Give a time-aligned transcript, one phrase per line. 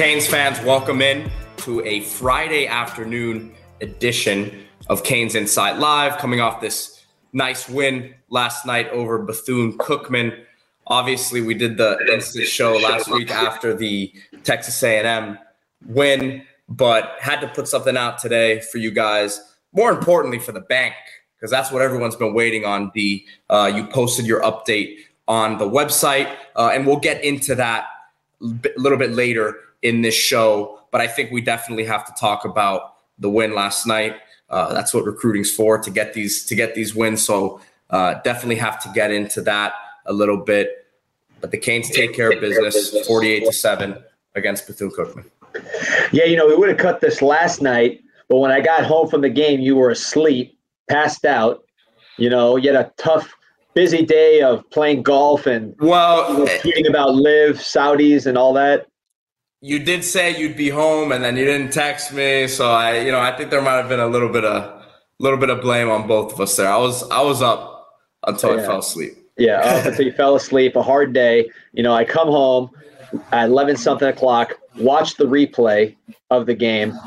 [0.00, 3.52] Canes fans, welcome in to a Friday afternoon
[3.82, 10.42] edition of Canes Insight Live, coming off this nice win last night over Bethune Cookman.
[10.86, 14.10] Obviously, we did the instant show last week after the
[14.42, 15.38] Texas A&M
[15.84, 19.54] win, but had to put something out today for you guys.
[19.74, 20.94] More importantly, for the bank,
[21.36, 22.90] because that's what everyone's been waiting on.
[22.94, 24.96] The uh, you posted your update
[25.28, 27.84] on the website, uh, and we'll get into that
[28.40, 28.46] a
[28.78, 30.80] little bit later in this show.
[30.90, 34.16] But I think we definitely have to talk about the win last night.
[34.48, 37.24] Uh, that's what recruiting's for to get these to get these wins.
[37.24, 39.74] So uh, definitely have to get into that
[40.06, 40.86] a little bit.
[41.40, 44.02] But the Canes take care of business, forty-eight to seven
[44.34, 45.24] against Bethune Cookman.
[46.12, 49.08] Yeah, you know we would have cut this last night, but when I got home
[49.08, 50.58] from the game, you were asleep,
[50.88, 51.64] passed out.
[52.18, 53.32] You know, you had a tough,
[53.74, 58.89] busy day of playing golf and well, know, tweeting about LIV Saudis, and all that
[59.60, 63.12] you did say you'd be home and then you didn't text me so i you
[63.12, 64.80] know i think there might have been a little bit of
[65.18, 66.68] little bit of blame on both of us there.
[66.68, 67.88] I was i was up
[68.26, 68.62] until yeah.
[68.62, 69.12] i fell asleep.
[69.36, 71.48] Yeah up until you fell asleep a hard day.
[71.72, 72.70] You know i come home
[73.32, 75.94] at 11 something o'clock watch the replay
[76.30, 76.98] of the game.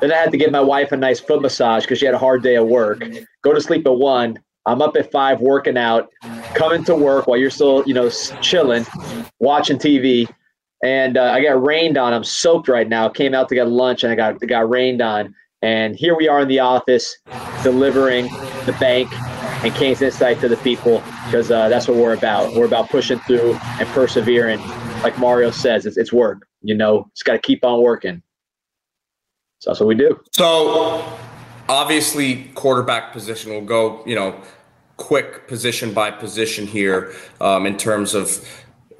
[0.00, 2.18] Then i had to give my wife a nice foot massage because she had a
[2.18, 3.02] hard day at work.
[3.42, 4.38] Go to sleep at one.
[4.66, 6.10] I'm up at five working out
[6.54, 8.10] coming to work while you're still you know
[8.42, 8.84] chilling
[9.40, 10.28] watching tv
[10.82, 12.12] and uh, I got rained on.
[12.12, 13.08] I'm soaked right now.
[13.08, 15.34] Came out to get lunch and I got got rained on.
[15.62, 17.16] And here we are in the office
[17.62, 18.24] delivering
[18.66, 19.08] the bank
[19.64, 22.52] and Canes Insight to the people because uh, that's what we're about.
[22.54, 24.60] We're about pushing through and persevering.
[25.02, 26.48] Like Mario says, it's, it's work.
[26.62, 28.22] You know, it's got to keep on working.
[29.60, 30.20] So that's what we do.
[30.32, 31.16] So
[31.68, 34.40] obviously, quarterback position will go, you know,
[34.96, 38.44] quick position by position here um, in terms of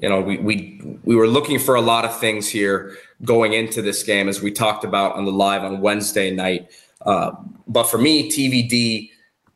[0.03, 3.81] you know, we we we were looking for a lot of things here going into
[3.81, 6.69] this game, as we talked about on the live on Wednesday night.
[7.03, 7.31] Uh,
[7.69, 9.09] but for me, TVD,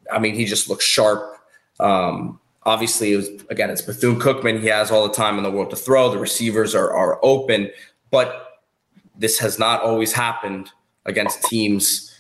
[0.10, 1.36] I mean, he just looks sharp.
[1.82, 4.62] Um, obviously, it was, again, it's Bethune Cookman.
[4.62, 6.10] He has all the time in the world to throw.
[6.10, 7.70] The receivers are are open,
[8.10, 8.62] but
[9.18, 10.70] this has not always happened
[11.06, 12.18] against teams,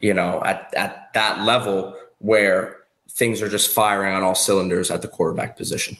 [0.00, 2.76] you know, at at that level where
[3.10, 5.96] things are just firing on all cylinders at the quarterback position.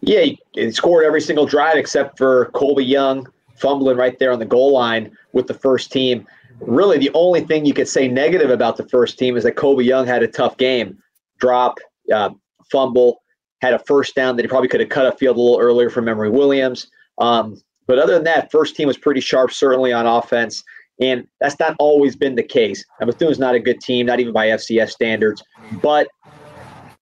[0.00, 3.26] Yeah, he scored every single drive except for Colby Young
[3.56, 6.26] fumbling right there on the goal line with the first team.
[6.60, 9.84] Really, the only thing you could say negative about the first team is that Colby
[9.84, 10.98] Young had a tough game.
[11.38, 11.78] Drop,
[12.12, 12.30] uh,
[12.70, 13.22] fumble,
[13.60, 15.90] had a first down that he probably could have cut a field a little earlier
[15.90, 16.88] from Emory Williams.
[17.18, 20.62] Um, but other than that, first team was pretty sharp, certainly on offense.
[21.00, 22.84] And that's not always been the case.
[23.00, 25.42] Now, Bethune's not a good team, not even by FCS standards.
[25.80, 26.08] But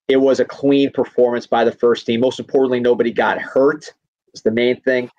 [0.09, 2.21] it was a clean performance by the first team.
[2.21, 3.93] Most importantly, nobody got hurt.
[4.33, 5.11] Is the main thing.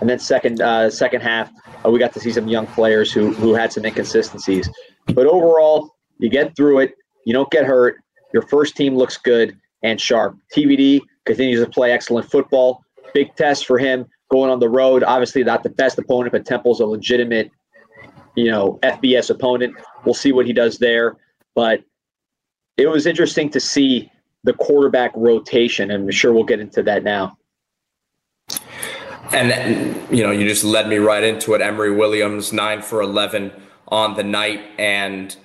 [0.00, 1.50] And then second uh, second half,
[1.84, 4.70] uh, we got to see some young players who who had some inconsistencies.
[5.06, 6.94] But overall, you get through it.
[7.26, 8.00] You don't get hurt.
[8.32, 10.36] Your first team looks good and sharp.
[10.56, 12.84] TVD continues to play excellent football.
[13.12, 15.02] Big test for him going on the road.
[15.02, 17.50] Obviously, not the best opponent, but Temple's a legitimate,
[18.36, 19.74] you know, FBS opponent.
[20.04, 21.16] We'll see what he does there.
[21.56, 21.82] But
[22.76, 24.10] it was interesting to see
[24.44, 25.90] the quarterback rotation.
[25.90, 27.36] And I'm sure we'll get into that now.
[29.32, 31.60] And, you know, you just led me right into it.
[31.60, 33.52] Emory Williams, nine for 11
[33.88, 35.36] on the night and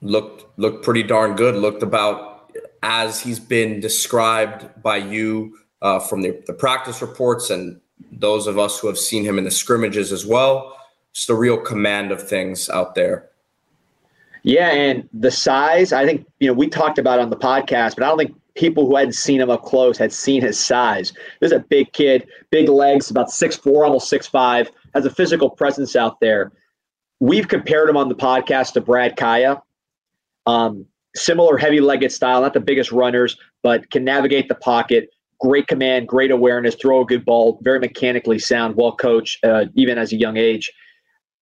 [0.00, 1.56] looked, looked pretty darn good.
[1.56, 2.52] Looked about
[2.82, 7.80] as he's been described by you uh, from the, the practice reports and
[8.10, 10.76] those of us who have seen him in the scrimmages as well.
[11.12, 13.28] Just a real command of things out there.
[14.42, 18.02] Yeah, and the size, I think, you know, we talked about on the podcast, but
[18.02, 21.12] I don't think people who hadn't seen him up close had seen his size.
[21.40, 25.10] This is a big kid, big legs, about six four, almost six five, has a
[25.10, 26.52] physical presence out there.
[27.20, 29.62] We've compared him on the podcast to Brad Kaaya.
[30.46, 35.10] Um, similar heavy legged style, not the biggest runners, but can navigate the pocket.
[35.40, 39.98] Great command, great awareness, throw a good ball, very mechanically sound, well coached, uh, even
[39.98, 40.72] as a young age.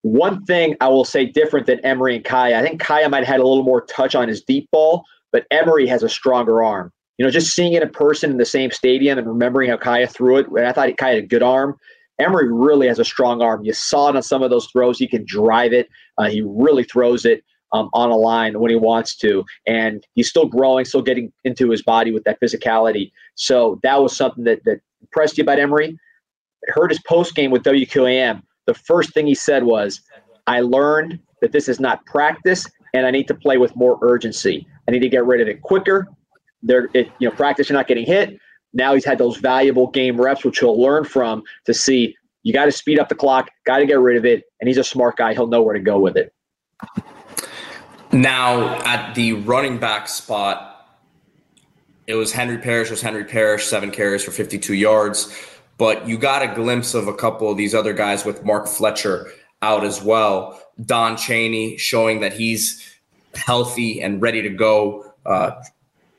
[0.02, 3.26] One thing I will say different than Emory and Kaaya, I think Kaaya might have
[3.28, 6.92] had a little more touch on his deep ball, but Emory has a stronger arm.
[7.18, 10.10] You know, just seeing it in person in the same stadium and remembering how Kaaya
[10.10, 11.76] threw it, and I thought Kaaya had a good arm.
[12.18, 13.64] Emory really has a strong arm.
[13.64, 14.98] You saw it on some of those throws.
[14.98, 15.88] He can drive it.
[16.18, 17.42] Uh, he really throws it
[17.72, 19.44] um, on a line when he wants to.
[19.66, 23.10] And he's still growing, still getting into his body with that physicality.
[23.36, 25.98] So that was something that, that impressed you about Emory.
[26.68, 30.00] I heard his post game with WQAM the first thing he said was,
[30.46, 34.66] I learned that this is not practice and I need to play with more urgency.
[34.88, 36.08] I need to get rid of it quicker.
[36.62, 38.38] There, it, you know, practice, you're not getting hit.
[38.72, 42.66] Now he's had those valuable game reps, which he'll learn from to see You got
[42.66, 44.44] to speed up the clock, got to get rid of it.
[44.60, 45.34] And he's a smart guy.
[45.34, 46.32] He'll know where to go with it.
[48.12, 50.70] Now, at the running back spot,
[52.06, 55.32] it was Henry Parrish, was Henry Parrish, seven carries for 52 yards.
[55.80, 59.32] But you got a glimpse of a couple of these other guys with Mark Fletcher
[59.62, 60.60] out as well.
[60.84, 62.86] Don Chaney showing that he's
[63.34, 65.10] healthy and ready to go.
[65.24, 65.52] Uh,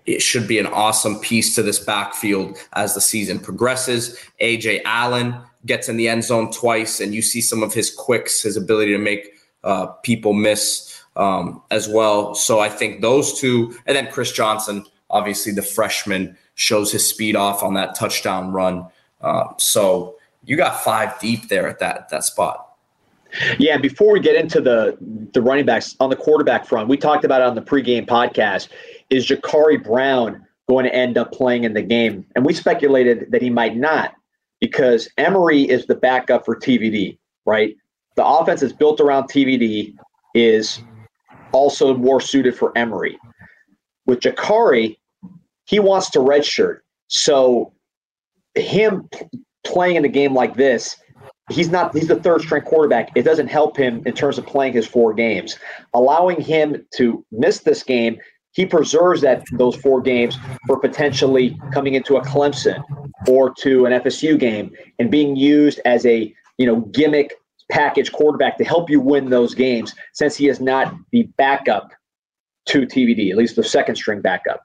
[0.08, 4.18] it should be an awesome piece to this backfield as the season progresses.
[4.42, 5.36] AJ Allen
[5.68, 8.94] gets in the end zone twice, and you see some of his quicks, his ability
[8.94, 9.30] to make
[9.64, 12.34] uh, people miss um, as well.
[12.34, 17.36] So I think those two, and then Chris Johnson, obviously the freshman, shows his speed
[17.36, 18.88] off on that touchdown run.
[19.22, 22.68] Uh, so you got five deep there at that that spot.
[23.60, 24.98] Yeah, before we get into the
[25.34, 28.70] the running backs on the quarterback front, we talked about it on the pregame podcast.
[29.10, 32.26] Is Jacurri Brown going to end up playing in the game?
[32.36, 34.14] And we speculated that he might not
[34.60, 37.76] because Emory is the backup for TVD, right?
[38.16, 39.96] The offense is built around TVD
[40.34, 40.82] is
[41.52, 43.18] also more suited for Emory.
[44.06, 44.98] With Jacurri,
[45.66, 46.80] he wants to redshirt.
[47.08, 47.74] So
[48.56, 49.10] him
[49.66, 50.98] playing in a game like this
[51.50, 53.12] he's not he's the third string quarterback.
[53.16, 55.58] It doesn't help him in terms of playing his four games.
[55.94, 58.18] Allowing him to miss this game
[58.54, 60.38] he preserves that those four games
[60.68, 62.82] for potentially coming into a clemson
[63.28, 67.34] or to an fsu game and being used as a you know gimmick
[67.72, 71.92] package quarterback to help you win those games since he is not the backup
[72.66, 74.64] to tvd at least the second string backup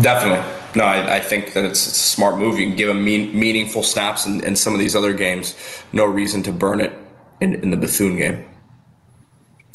[0.00, 0.44] Definitely.
[0.74, 2.58] No, I, I think that it's, it's, a smart move.
[2.58, 5.54] You can give him mean, meaningful snaps in, in some of these other games.
[5.92, 6.92] No reason to burn it
[7.40, 8.44] in, in the Bethune game.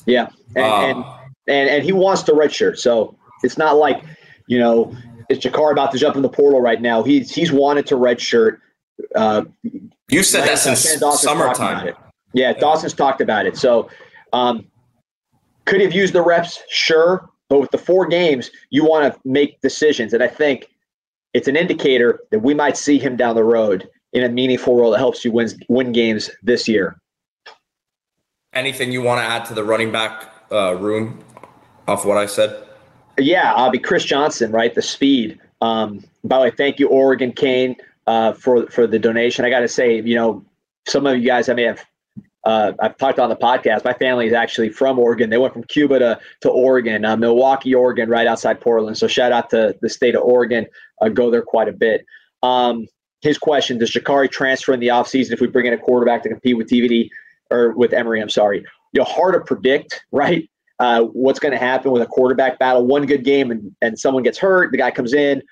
[0.06, 0.30] Yeah.
[0.56, 1.06] And, um, and,
[1.48, 2.78] and, and, he wants the red shirt.
[2.78, 4.04] So it's not like,
[4.48, 4.96] you know,
[5.30, 7.04] is Jacurri about to jump in the portal right now?
[7.04, 8.62] He's, he's wanted to red shirt.
[9.16, 9.46] Uh,
[10.10, 10.82] you said that since
[11.22, 11.96] summertime.
[12.34, 13.58] Yeah, Dawson's talked about it.
[13.58, 13.90] So
[14.34, 14.68] um,
[15.66, 16.62] could he have used the reps?
[16.70, 17.30] Sure.
[17.52, 20.14] But with the four games, you want to make decisions.
[20.14, 20.70] And I think
[21.34, 24.92] it's an indicator that we might see him down the road in a meaningful role
[24.92, 26.96] that helps you win, win games this year.
[28.54, 31.22] Anything you want to add to the running back uh, room
[31.90, 32.64] off what I said?
[33.18, 34.74] Yeah, I'll be Chris Johnson, right?
[34.74, 35.38] The speed.
[35.60, 37.76] Um, by the way, thank you, Oregon Kane,
[38.08, 39.44] uh, for for the donation.
[39.44, 40.46] I got to say, you know,
[40.88, 41.84] some of you guys I may have
[42.44, 43.86] uh, I've talked on the podcast.
[43.86, 45.30] My family is actually from Oregon.
[45.30, 48.98] They went from Cuba to to Oregon, uh, Milwaukie, Oregon, right outside Portland.
[48.98, 50.66] So shout out to the state of Oregon.
[51.02, 52.06] Uh, go there quite a bit.
[52.42, 52.88] Um,
[53.22, 56.30] his question: Does Jacurri transfer in the offseason if we bring in a quarterback to
[56.30, 57.10] compete with TVD
[57.52, 58.22] or with Emory?
[58.22, 58.66] I'm sorry.
[58.94, 60.50] You know, hard to predict, right?
[60.80, 62.88] Uh, what's going to happen with a quarterback battle?
[62.88, 65.44] One good game and and someone gets hurt, the guy comes in,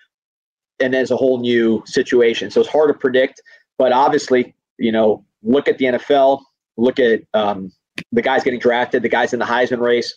[0.80, 2.50] and there's a whole new situation.
[2.50, 3.44] So it's hard to predict.
[3.78, 6.42] But obviously, you know, look at the NFL
[6.80, 7.72] look at um,
[8.12, 10.14] the guys getting drafted, the guys in the Heisman race.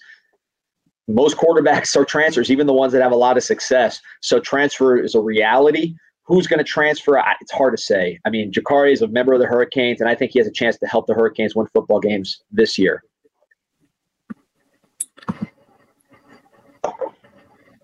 [1.09, 4.00] Most quarterbacks are transfers, even the ones that have a lot of success.
[4.20, 5.94] So transfer is a reality.
[6.25, 7.20] Who's going to transfer?
[7.41, 8.19] It's hard to say.
[8.25, 10.53] I mean, Jacurri is a member of the Hurricanes, and I think he has a
[10.53, 13.03] chance to help the Hurricanes win football games this year.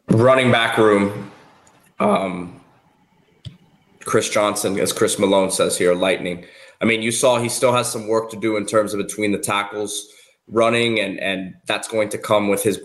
[0.08, 1.32] Running back room.
[1.99, 2.61] Um,
[4.04, 6.47] Chris Johnson, as Chris Malone says here, lightning.
[6.80, 9.32] I mean, you saw he still has some work to do in terms of between
[9.32, 10.08] the tackles
[10.47, 12.80] running, and and that's going to come with his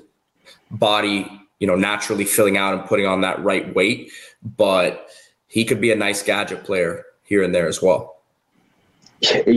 [0.72, 1.28] body,
[1.60, 4.12] you know, naturally filling out and putting on that right weight.
[4.58, 5.10] But
[5.48, 8.14] he could be a nice gadget player here and there as well.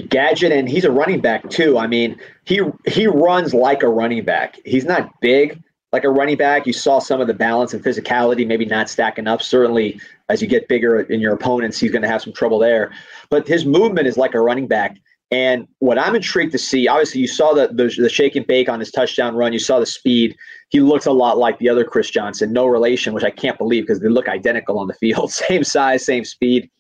[0.08, 1.78] Gadget, and he's a running back too.
[1.78, 4.60] I mean, he he runs like a running back.
[4.64, 5.60] He's not big,
[5.96, 6.66] like a running back.
[6.66, 9.40] You saw some of the balance and physicality, maybe not stacking up.
[9.40, 9.98] Certainly,
[10.28, 12.92] as you get bigger in your opponents, he's going to have some trouble there.
[13.30, 14.98] But his movement is like a running back.
[15.30, 18.68] And what I'm intrigued to see, obviously, you saw the, the, the shake and bake
[18.68, 19.54] on his touchdown run.
[19.54, 20.36] You saw the speed.
[20.68, 23.84] He looks a lot like the other Chris Johnson, no relation, which I can't believe
[23.84, 25.32] because they look identical on the field.
[25.48, 26.70] same size, same speed.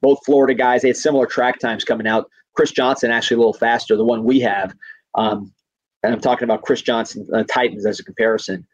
[0.00, 0.80] Both Florida guys.
[0.80, 2.30] They had similar track times coming out.
[2.54, 4.74] Chris Johnson actually a little faster, the one we have.
[5.14, 5.52] Um,
[6.02, 8.66] and I'm talking about Chris Johnson uh, Titans as a comparison.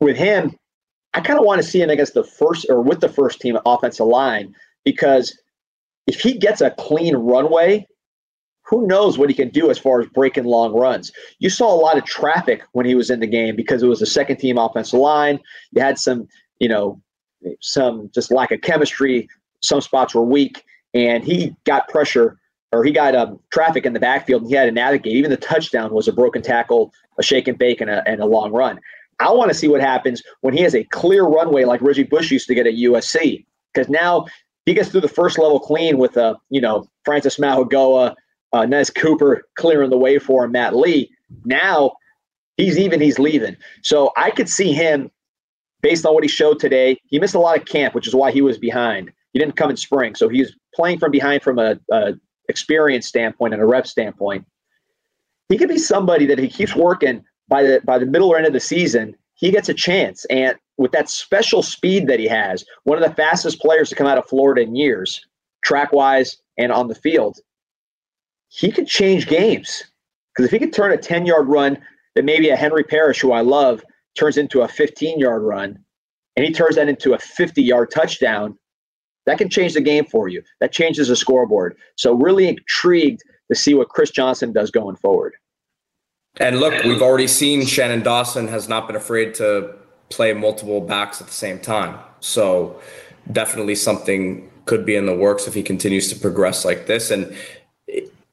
[0.00, 0.56] With him,
[1.12, 3.58] I kind of want to see him against the first or with the first team
[3.66, 4.54] offensive line
[4.84, 5.36] because
[6.06, 7.86] if he gets a clean runway,
[8.70, 11.10] who knows what he can do as far as breaking long runs.
[11.40, 14.00] You saw a lot of traffic when he was in the game because it was
[14.00, 15.40] a second team offensive line.
[15.72, 16.28] You had some,
[16.60, 17.02] you know,
[17.60, 19.28] some just lack of chemistry.
[19.60, 20.62] Some spots were weak,
[20.94, 22.39] and he got pressure
[22.72, 25.12] or he got um, traffic in the backfield and he had to navigate.
[25.12, 28.26] Even the touchdown was a broken tackle, a shake and bake, and a, and a
[28.26, 28.80] long run.
[29.18, 32.30] I want to see what happens when he has a clear runway like Reggie Bush
[32.30, 34.26] used to get at USC, because now
[34.66, 38.14] he gets through the first level clean with uh, you know, Francis Mauigoa,
[38.52, 41.10] uh, Nez Cooper clearing the way for him, Matt Lee.
[41.44, 41.92] Now
[42.56, 43.56] he's even, he's leaving.
[43.82, 45.10] So I could see him
[45.82, 46.98] based on what he showed today.
[47.06, 49.10] He missed a lot of camp, which is why he was behind.
[49.32, 52.14] He didn't come in spring, so he's playing from behind from a, a
[52.50, 54.44] experience standpoint and a rep standpoint.
[55.48, 58.46] He could be somebody that he keeps working by the by the middle or end
[58.46, 59.16] of the season.
[59.34, 63.14] He gets a chance, and with that special speed that he has, one of the
[63.14, 65.24] fastest players to come out of Florida in years,
[65.64, 67.38] track wise and on the field,
[68.48, 69.84] he could change games.
[70.34, 71.78] Because if he could turn a 10 yard run
[72.14, 73.82] that maybe a Henry Parrish, who I love,
[74.18, 75.78] turns into a 15 yard run,
[76.36, 78.58] and he turns that into a 50 yard touchdown,
[79.30, 80.42] that can change the game for you.
[80.58, 81.76] That changes the scoreboard.
[81.96, 85.34] So, really intrigued to see what Chris Johnson does going forward.
[86.38, 89.74] And look, we've already seen Shannon Dawson has not been afraid to
[90.08, 91.96] play multiple backs at the same time.
[92.18, 92.80] So,
[93.30, 97.12] definitely something could be in the works if he continues to progress like this.
[97.12, 97.34] And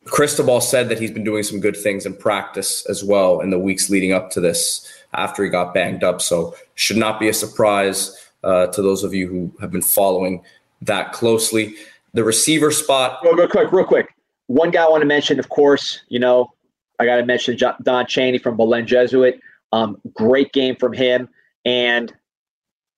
[0.06, 3.60] Cristobal said that he's been doing some good things in practice as well in the
[3.60, 6.22] weeks leading up to this after he got banged up.
[6.22, 10.44] So should not be a surprise uh, to those of you who have been following
[10.82, 11.76] that closely.
[12.14, 13.20] The receiver spot.
[13.24, 14.14] Real, real quick, real quick.
[14.48, 16.54] One guy I want to mention, of course, you know,
[17.00, 19.40] I got to mention Don Chaney from Belen Jesuit.
[19.72, 21.30] Um, great game from him.
[21.66, 22.14] And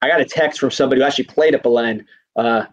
[0.01, 2.05] I got a text from somebody who actually played at Belen
[2.35, 2.65] uh,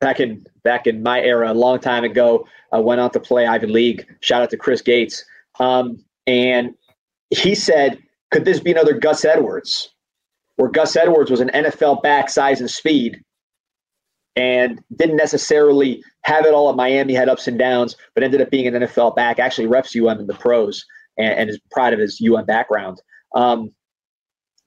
[0.00, 2.46] back in back in my era, a long time ago.
[2.72, 4.06] I went on to play Ivy League.
[4.20, 5.24] Shout out to Chris Gates.
[5.60, 6.74] Um, and
[7.30, 7.98] he said,
[8.32, 9.94] could this be another Gus Edwards?
[10.56, 13.22] Where Gus Edwards was an NFL back size and speed
[14.36, 18.50] and didn't necessarily have it all at Miami, had ups and downs, but ended up
[18.50, 20.84] being an NFL back, actually reps UM in the pros
[21.16, 23.00] and, and is proud of his UM background.
[23.34, 23.70] Um,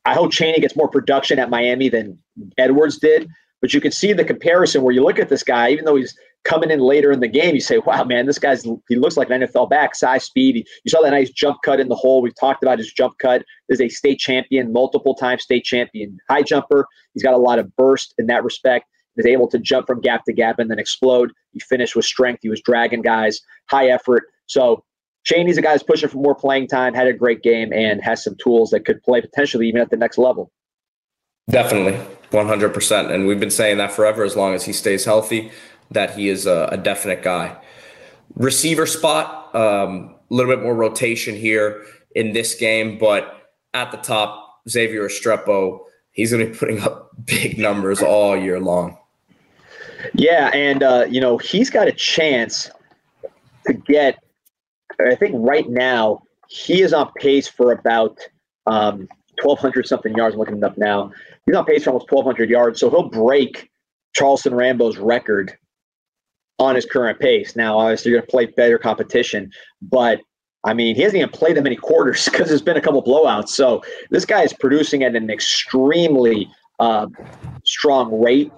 [0.05, 2.17] I hope Chaney gets more production at Miami than
[2.57, 3.29] Edwards did,
[3.61, 6.15] but you can see the comparison where you look at this guy, even though he's
[6.45, 9.29] coming in later in the game, you say, wow, man, this guy's, he looks like
[9.29, 10.55] an NFL back, size, speed.
[10.55, 12.21] He, you saw that nice jump cut in the hole.
[12.21, 13.43] We've talked about his jump cut.
[13.67, 16.87] Is a state champion, multiple time state champion high jumper.
[17.13, 18.85] He's got a lot of burst in that respect.
[19.15, 21.31] He's able to jump from gap to gap and then explode.
[21.51, 22.39] He finished with strength.
[22.41, 24.23] He was dragging guys, high effort.
[24.45, 24.83] So
[25.23, 28.23] Chaney's a guy who's pushing for more playing time, had a great game, and has
[28.23, 30.51] some tools that could play potentially even at the next level.
[31.49, 31.99] Definitely,
[32.31, 33.11] 100%.
[33.11, 35.51] And we've been saying that forever as long as he stays healthy,
[35.91, 37.57] that he is a, a definite guy.
[38.35, 41.83] Receiver spot, um, a little bit more rotation here
[42.15, 45.79] in this game, but at the top, Xavier Restrepo,
[46.19, 48.97] he's going to be putting up big numbers all year long.
[50.13, 52.69] Yeah, and uh, you know he's got a chance
[53.67, 54.17] to get.
[55.05, 58.17] I think right now he is on pace for about
[58.65, 59.07] um,
[59.43, 60.35] 1,200 something yards.
[60.35, 61.11] I'm looking it up now.
[61.45, 63.69] He's on pace for almost 1,200 yards, so he'll break
[64.13, 65.57] Charleston Rambo's record
[66.59, 67.55] on his current pace.
[67.55, 70.19] Now, obviously, you're going to play better competition, but
[70.63, 73.49] I mean, he hasn't even played that many quarters because there's been a couple blowouts.
[73.49, 76.49] So this guy is producing at an extremely
[76.79, 77.07] uh,
[77.65, 78.51] strong rate.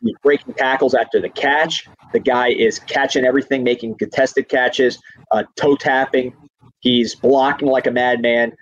[0.00, 1.88] He's breaking tackles after the catch.
[2.12, 4.98] The guy is catching everything, making contested catches,
[5.32, 6.34] uh, toe tapping.
[6.80, 8.52] He's blocking like a madman.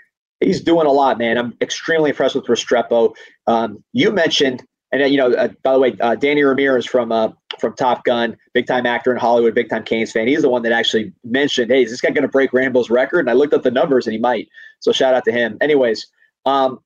[0.40, 1.36] He's doing a lot, man.
[1.36, 3.14] I'm extremely impressed with Restrepo.
[3.46, 4.62] Um, you mentioned,
[5.02, 8.36] and you know, uh, by the way, uh, Danny Ramirez from uh, from Top Gun,
[8.54, 10.28] big time actor in Hollywood, big time Canes fan.
[10.28, 13.20] He's the one that actually mentioned, "Hey, is this guy going to break Rambo's record?"
[13.20, 14.48] And I looked up the numbers, and he might.
[14.80, 15.58] So shout out to him.
[15.60, 16.06] Anyways,
[16.44, 16.80] um,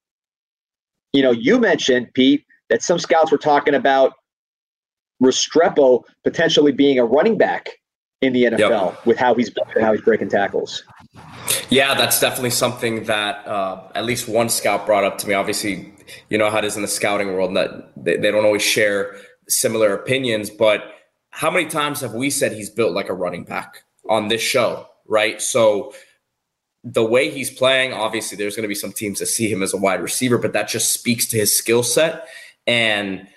[1.12, 4.14] you know, you mentioned Pete that some scouts were talking about
[5.22, 7.68] Restrepo potentially being a running back
[8.22, 9.06] in the NFL yep.
[9.06, 9.50] with how he's
[9.80, 10.84] how he's breaking tackles.
[11.68, 15.34] Yeah, that's definitely something that uh, at least one scout brought up to me.
[15.34, 15.92] Obviously,
[16.28, 19.16] you know how it is in the scouting world that they, they don't always share
[19.48, 20.82] similar opinions, but
[21.30, 24.86] how many times have we said he's built like a running back on this show,
[25.06, 25.40] right?
[25.40, 25.94] So
[26.82, 29.72] the way he's playing, obviously, there's going to be some teams that see him as
[29.72, 32.26] a wide receiver, but that just speaks to his skill set.
[32.66, 33.28] And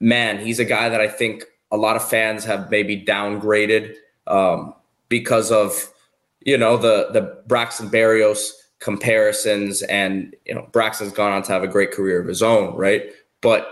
[0.00, 3.94] man, he's a guy that I think a lot of fans have maybe downgraded
[4.26, 4.74] um,
[5.08, 5.92] because of
[6.42, 11.62] you know the the Braxton Berrios comparisons, and you know Braxton's gone on to have
[11.62, 13.12] a great career of his own, right?
[13.40, 13.68] But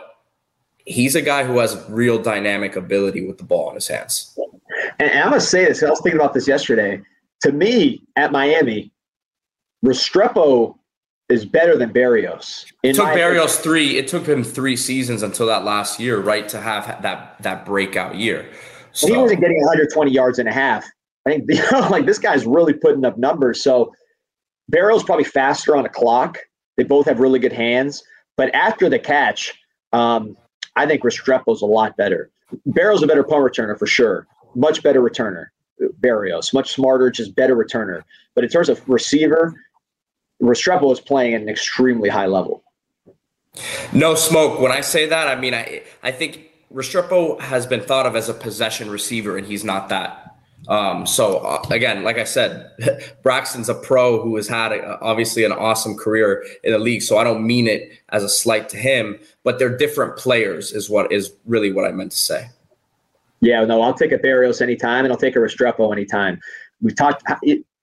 [0.85, 4.39] he's a guy who has real dynamic ability with the ball in his hands.
[4.99, 5.83] And, I'm gonna say this.
[5.83, 7.01] I was thinking about this yesterday.
[7.43, 8.91] To me, at Miami,
[9.85, 10.77] Restrepo
[11.29, 12.73] is better than Berrios.
[12.83, 13.49] It took Berrios opinion.
[13.49, 13.97] three.
[13.99, 18.17] It took him three seasons until that last year, right, to have that that breakout
[18.17, 18.49] year.
[18.93, 20.85] So, he wasn't getting 120 yards and a half.
[21.27, 23.63] I think you know, like this guy's really putting up numbers.
[23.63, 23.95] So
[24.73, 26.39] Berrios probably faster on a clock.
[26.77, 28.05] They both have really good hands,
[28.37, 29.53] but after the catch,
[29.93, 30.37] um,
[30.77, 32.31] I think Restrepo's a lot better.
[32.67, 34.27] Barrow's a better punt returner for sure.
[34.55, 35.47] Much better returner.
[36.01, 38.03] Berrios, much smarter, just better returner.
[38.35, 39.55] But in terms of receiver,
[40.43, 42.63] Restrepo is playing at an extremely high level.
[43.93, 44.61] No smoke.
[44.61, 48.29] When I say that, I mean I I think Restrepo has been thought of as
[48.29, 50.28] a possession receiver, and he's not that.
[50.67, 52.71] Um, so uh, again, like I said,
[53.23, 57.03] Braxton's a pro who has had a, obviously an awesome career in the league.
[57.03, 60.91] So I don't mean it as a slight to him, but they're different players, is
[60.91, 62.49] what is really what I meant to say.
[63.41, 66.41] Yeah, no, I'll take a Berrios anytime, and I'll take a Restrepo anytime.
[66.81, 67.25] We've talked,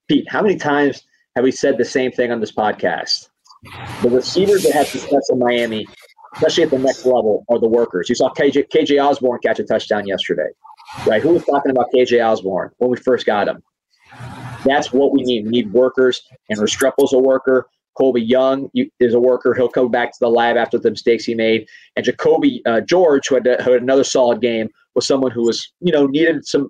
[0.08, 0.26] Pete.
[0.30, 1.04] How many times
[1.36, 3.30] have we said the same thing on this podcast?
[4.02, 5.88] The receivers that have success in Miami,
[6.36, 8.10] especially at the next level, are the workers.
[8.10, 10.50] You saw KJ, KJ Osborn catch a touchdown yesterday,
[11.06, 11.22] right?
[11.22, 13.62] Who was talking about KJ Osborn when we first got him?
[14.66, 15.46] That's what we need.
[15.46, 17.68] We need workers, and Restrepo's a worker.
[17.96, 19.54] Colby Young is a worker.
[19.54, 21.66] He'll come back to the lab after the mistakes he made.
[21.96, 25.72] And Jacoby uh, George, who had, who had another solid game, was someone who was,
[25.80, 26.70] you know, needed some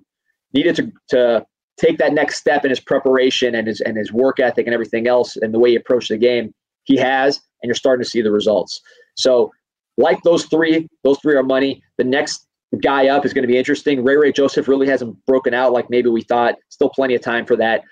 [0.52, 1.46] needed to, to
[1.78, 5.06] take that next step in his preparation and his and his work ethic and everything
[5.06, 6.54] else and the way he approached the game.
[6.84, 8.80] He has, and you're starting to see the results.
[9.16, 9.52] So,
[9.98, 11.82] like those three, those three are money.
[11.98, 12.45] The next
[12.82, 14.02] guy up is going to be interesting.
[14.02, 16.56] Ray Ray Joseph really hasn't broken out like maybe we thought.
[16.68, 17.82] Still plenty of time for that.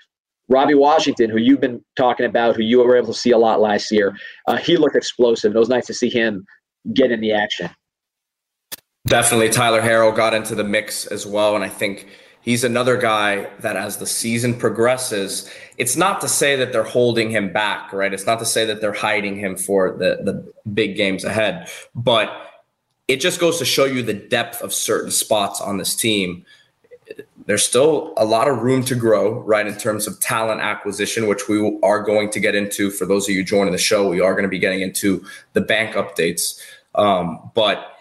[0.47, 3.61] Robbie Washington, who you've been talking about, who you were able to see a lot
[3.61, 4.15] last year,
[4.47, 5.55] uh, he looked explosive.
[5.55, 6.45] It was nice to see him
[6.93, 7.69] get in the action.
[9.07, 12.07] Definitely, Tyler Harrell got into the mix as well, and I think
[12.41, 17.29] he's another guy that as the season progresses, it's not to say that they're holding
[17.29, 18.13] him back, right?
[18.13, 22.29] It's not to say that they're hiding him for the the big games ahead, but
[23.07, 26.45] it just goes to show you the depth of certain spots on this team.
[27.45, 31.47] There's still a lot of room to grow, right, in terms of talent acquisition, which
[31.47, 32.89] we are going to get into.
[32.89, 35.61] For those of you joining the show, we are going to be getting into the
[35.61, 36.59] bank updates.
[36.95, 37.91] Um, but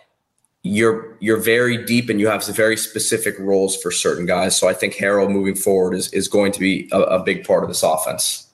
[0.62, 4.56] you're you're very deep and you have very specific roles for certain guys.
[4.56, 7.62] So I think Harrell moving forward is is going to be a, a big part
[7.62, 8.48] of this offense.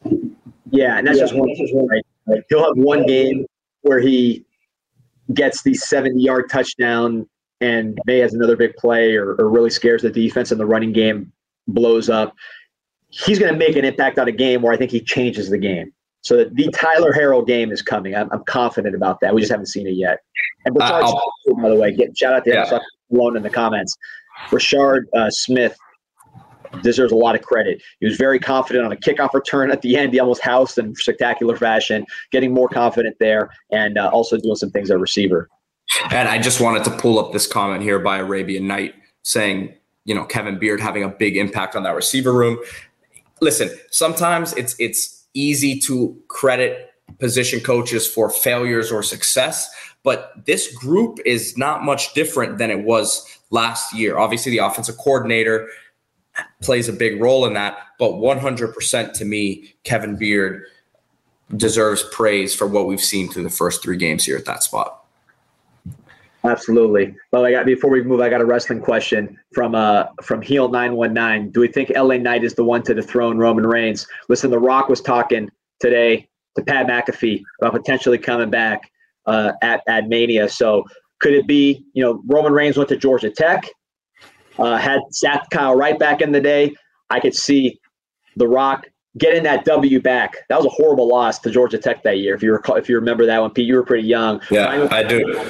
[0.71, 1.89] Yeah, and that's yeah, just one.
[1.89, 2.43] Right?
[2.49, 3.47] He'll have one game
[3.83, 4.45] where he
[5.35, 7.29] gets the 70 yard touchdown
[7.61, 10.93] and May has another big play or, or really scares the defense and the running
[10.93, 11.33] game
[11.69, 12.35] blows up.
[13.11, 15.59] He's going to make an impact on a game where I think he changes the
[15.59, 15.93] game.
[16.23, 18.15] So the Tyler Harrell game is coming.
[18.15, 19.35] I'm, I'm confident about that.
[19.35, 20.19] We just haven't seen it yet.
[20.65, 21.13] And uh,
[21.57, 22.69] by the way, get, shout out to yeah.
[22.69, 22.81] him
[23.13, 23.97] alone in the comments.
[24.49, 25.77] Rashard uh, Smith
[26.83, 27.83] deserves a lot of credit.
[28.01, 30.13] He was very confident on a kickoff return at the end.
[30.13, 34.71] He almost housed in spectacular fashion, getting more confident there, and uh, also doing some
[34.71, 35.49] things at receiver.
[36.11, 40.15] And I just wanted to pull up this comment here by Arabian Night saying, you
[40.15, 42.59] know, Kevin Beard having a big impact on that receiver room.
[43.41, 49.69] Listen, sometimes it's it's easy to credit position coaches for failures or success.
[50.03, 54.19] But this group is not much different than it was last year.
[54.19, 55.69] Obviously, the offensive coordinator
[56.63, 60.65] plays a big role in that, but 100% to me, Kevin Beard
[61.57, 65.05] deserves praise for what we've seen through the first three games here at that spot.
[66.45, 67.15] Absolutely.
[67.33, 70.71] Well, I got before we move, I got a wrestling question from uh from Heel
[70.71, 71.51] nine one nine.
[71.51, 74.07] Do we think LA Knight is the one to dethrone Roman Reigns?
[74.29, 75.51] Listen, The Rock was talking
[75.81, 78.91] today to Pat McAfee about potentially coming back
[79.27, 80.49] uh, at at Mania.
[80.49, 80.85] So
[81.21, 83.69] could it be you know Roman Reigns went to Georgia Tech,
[84.61, 86.75] uh, had sat Kyle Wright back in the day.
[87.11, 87.79] I could see
[88.37, 88.87] The Rock
[89.19, 90.37] getting that W back.
[90.49, 92.35] That was a horrible loss to Georgia Tech that year.
[92.35, 94.41] If you recall, if you remember that one, Pete, you were pretty young.
[94.51, 95.45] Yeah, I do.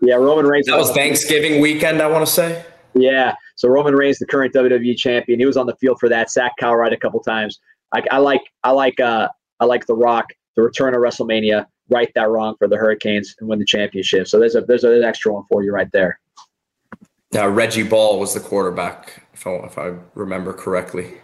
[0.00, 0.66] Yeah, Roman Reigns.
[0.66, 2.00] That was Thanksgiving weekend.
[2.00, 2.64] I want to say.
[2.94, 6.30] Yeah, so Roman Reigns, the current WWE champion, he was on the field for that.
[6.30, 7.58] Sack Kyle Wright a couple times.
[7.92, 9.28] I, I like, I like, uh,
[9.60, 10.26] I like The Rock.
[10.56, 14.28] The return of WrestleMania, right that wrong for the Hurricanes and win the championship.
[14.28, 16.20] So there's a there's an extra one for you right there.
[17.34, 21.14] Now Reggie Ball was the quarterback, if I, if I remember correctly.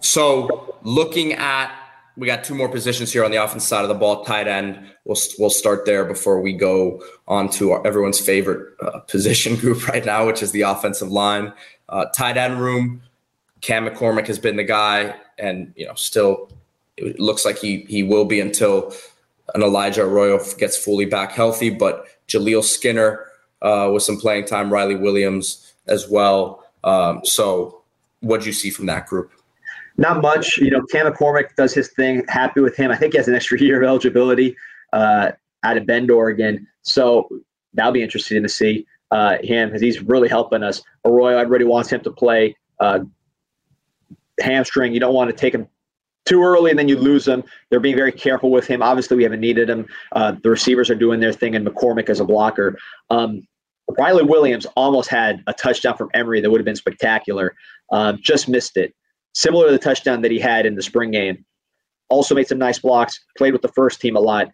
[0.00, 1.74] So looking at
[2.16, 4.92] we got two more positions here on the offense side of the ball, tight end.
[5.04, 9.86] We'll we'll start there before we go on to our, everyone's favorite uh, position group
[9.88, 11.52] right now, which is the offensive line.
[11.88, 13.02] Uh, tight end room.
[13.60, 16.50] Cam McCormick has been the guy, and you know, still
[16.96, 18.92] it looks like he he will be until
[19.54, 21.70] an Elijah Arroyo gets fully back healthy.
[21.70, 23.27] But Jaleel Skinner
[23.62, 26.64] uh, with some playing time, Riley Williams as well.
[26.84, 27.82] Um, so,
[28.20, 29.32] what do you see from that group?
[29.96, 30.58] Not much.
[30.58, 32.24] You know, Cam McCormick does his thing.
[32.28, 32.90] Happy with him.
[32.90, 34.56] I think he has an extra year of eligibility
[34.92, 35.32] uh,
[35.64, 36.66] out of Bend, Oregon.
[36.82, 37.28] So
[37.74, 40.82] that'll be interesting to see uh, him because he's really helping us.
[41.04, 42.56] Arroyo, everybody wants him to play.
[42.78, 43.00] Uh,
[44.40, 45.66] hamstring, you don't want to take him
[46.28, 47.42] too early and then you lose him.
[47.70, 48.82] They're being very careful with him.
[48.82, 49.86] Obviously, we haven't needed him.
[50.12, 52.78] Uh, the receivers are doing their thing, and McCormick as a blocker.
[53.10, 53.42] Um,
[53.98, 57.54] Riley Williams almost had a touchdown from Emory that would have been spectacular.
[57.90, 58.94] Um, just missed it.
[59.34, 61.44] Similar to the touchdown that he had in the spring game.
[62.10, 64.50] Also made some nice blocks, played with the first team a lot.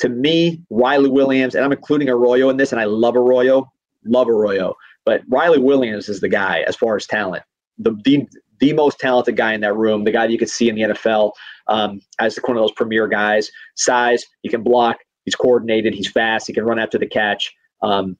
[0.00, 3.70] To me, Riley Williams, and I'm including Arroyo in this, and I love Arroyo,
[4.04, 7.42] love Arroyo, but Riley Williams is the guy as far as talent.
[7.78, 8.26] The, the,
[8.58, 10.82] the most talented guy in that room, the guy that you could see in the
[10.82, 11.32] NFL
[11.68, 13.50] um, as one of those premier guys.
[13.74, 17.52] Size, he can block, he's coordinated, he's fast, he can run after the catch.
[17.82, 18.16] Um,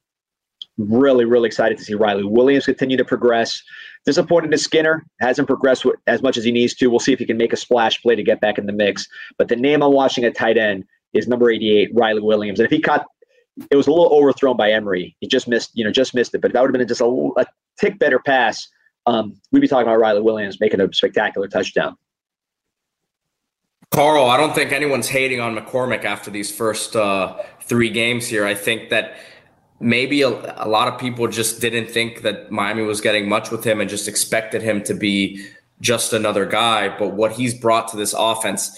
[0.78, 3.62] really, really excited to see Riley Williams continue to progress.
[4.04, 6.88] Disappointed to Skinner, hasn't progressed as much as he needs to.
[6.88, 9.06] We'll see if he can make a splash play to get back in the mix.
[9.38, 12.60] But the name I'm watching at tight end is number 88, Riley Williams.
[12.60, 13.06] And if he caught,
[13.70, 15.16] it was a little overthrown by Emory.
[15.20, 16.40] He just missed, you know, just missed it.
[16.40, 17.46] But that would have been just a, a
[17.80, 18.68] tick better pass.
[19.06, 21.96] Um, we'd be talking about Riley Williams making a spectacular touchdown.
[23.90, 28.44] Carl, I don't think anyone's hating on McCormick after these first uh, three games here.
[28.44, 29.16] I think that
[29.80, 33.64] maybe a, a, lot of people just didn't think that Miami was getting much with
[33.64, 35.46] him and just expected him to be
[35.80, 36.96] just another guy.
[36.98, 38.76] But what he's brought to this offense,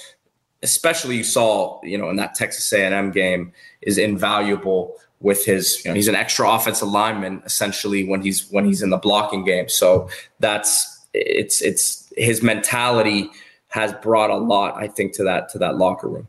[0.62, 4.96] especially you saw, you know, in that Texas A&M game, is invaluable.
[5.20, 8.90] With his, you know, he's an extra offensive lineman essentially when he's when he's in
[8.90, 9.68] the blocking game.
[9.68, 13.30] So that's it's it's his mentality
[13.68, 16.28] has brought a lot, I think, to that to that locker room.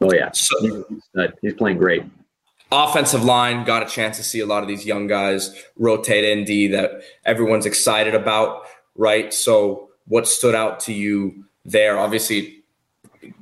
[0.00, 2.02] Oh yeah, so, he's, he's playing great
[2.72, 6.72] offensive line got a chance to see a lot of these young guys rotate ND
[6.74, 8.62] that everyone's excited about,
[8.96, 9.32] right?
[9.32, 11.98] So, what stood out to you there?
[11.98, 12.62] Obviously,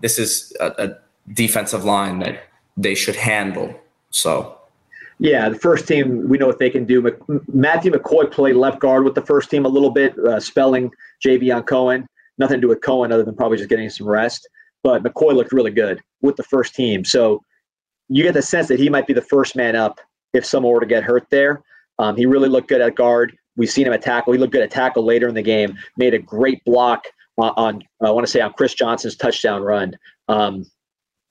[0.00, 2.42] this is a, a defensive line that
[2.76, 3.78] they should handle.
[4.14, 4.60] So,
[5.18, 7.02] yeah, the first team, we know what they can do.
[7.52, 10.90] Matthew McCoy played left guard with the first team a little bit, uh, spelling
[11.24, 12.06] Javion Cohen.
[12.38, 14.48] Nothing to do with Cohen other than probably just getting some rest.
[14.84, 17.04] But McCoy looked really good with the first team.
[17.04, 17.42] So
[18.08, 20.00] you get the sense that he might be the first man up
[20.32, 21.62] if someone were to get hurt there.
[21.98, 23.36] Um, he really looked good at guard.
[23.56, 24.32] We've seen him at tackle.
[24.32, 25.76] He looked good at tackle later in the game.
[25.96, 27.04] Made a great block
[27.38, 29.96] on, on I want to say on Chris Johnson's touchdown run.
[30.28, 30.64] Um,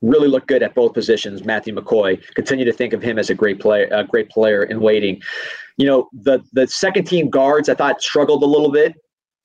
[0.03, 1.43] really looked good at both positions.
[1.43, 2.21] Matthew McCoy.
[2.35, 5.21] Continue to think of him as a great player, a great player in waiting.
[5.77, 8.93] You know, the the second team guards I thought struggled a little bit.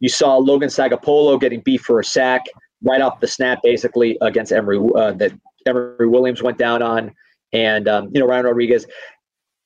[0.00, 2.44] You saw Logan Sagapolu getting beat for a sack
[2.82, 4.78] right off the snap, basically against Emory.
[4.94, 5.32] Uh, that
[5.66, 7.14] Emory Williams went down on,
[7.52, 8.86] and um, you know Ryan Rodriguez.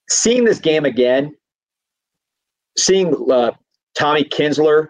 [0.09, 1.35] Seeing this game again,
[2.77, 3.53] seeing uh,
[3.99, 4.89] Tommy Kinsler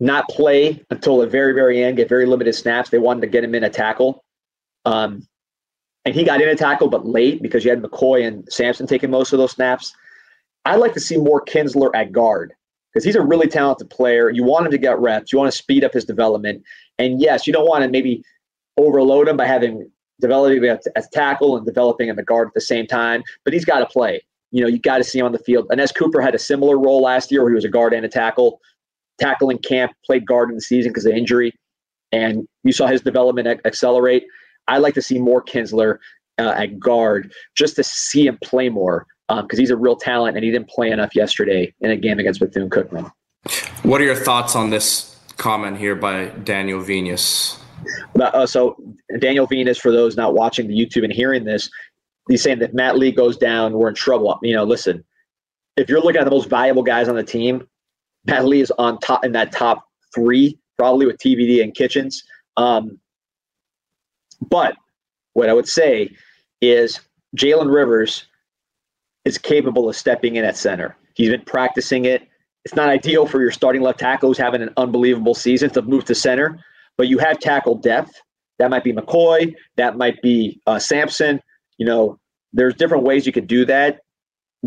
[0.00, 2.90] not play until the very very end, get very limited snaps.
[2.90, 4.21] They wanted to get him in a tackle,
[4.84, 5.26] um,
[6.04, 9.10] and he got in a tackle, but late because you had McCoy and Sampson taking
[9.10, 9.94] most of those snaps.
[10.64, 12.52] I'd like to see more Kinsler at guard
[12.92, 14.30] because he's a really talented player.
[14.30, 15.32] You want him to get reps.
[15.32, 16.62] You want to speed up his development.
[16.98, 18.22] And yes, you don't want to maybe
[18.76, 19.90] overload him by having
[20.20, 23.22] developing as tackle and developing in the guard at the same time.
[23.44, 24.22] But he's got to play.
[24.50, 25.66] You know, you got to see him on the field.
[25.70, 28.04] And as Cooper had a similar role last year where he was a guard and
[28.04, 28.60] a tackle.
[29.20, 31.52] Tackling camp, played guard in the season because of injury,
[32.12, 34.24] and you saw his development accelerate.
[34.68, 35.98] I like to see more Kinsler
[36.38, 40.36] uh, at guard just to see him play more because um, he's a real talent
[40.36, 43.10] and he didn't play enough yesterday in a game against Bethune Cookman.
[43.82, 47.58] What are your thoughts on this comment here by Daniel Venus?
[48.20, 48.76] Uh, so
[49.18, 51.68] Daniel Venus, for those not watching the YouTube and hearing this,
[52.28, 54.38] he's saying that Matt Lee goes down, we're in trouble.
[54.42, 55.04] You know, listen,
[55.76, 57.66] if you're looking at the most valuable guys on the team,
[58.26, 62.22] Matt Lee is on top in that top three, probably with TVD and Kitchens.
[62.56, 62.98] Um,
[64.48, 64.76] but
[65.34, 66.10] what I would say
[66.60, 67.00] is
[67.36, 68.26] Jalen Rivers
[69.24, 70.96] is capable of stepping in at center.
[71.14, 72.26] He's been practicing it.
[72.64, 76.04] It's not ideal for your starting left tackle who's having an unbelievable season to move
[76.06, 76.58] to center,
[76.96, 78.20] but you have tackle depth.
[78.58, 79.54] That might be McCoy.
[79.76, 81.40] That might be uh, Sampson.
[81.78, 82.18] You know,
[82.52, 84.00] there's different ways you could do that,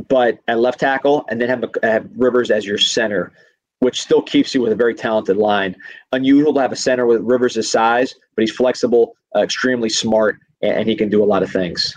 [0.10, 3.32] but at left tackle and then have, have Rivers as your center,
[3.80, 5.76] which still keeps you with a very talented line.
[6.12, 10.90] Unusual to have a center with Rivers' size, but he's flexible, extremely smart, and, and
[10.90, 11.94] he can do a lot of things.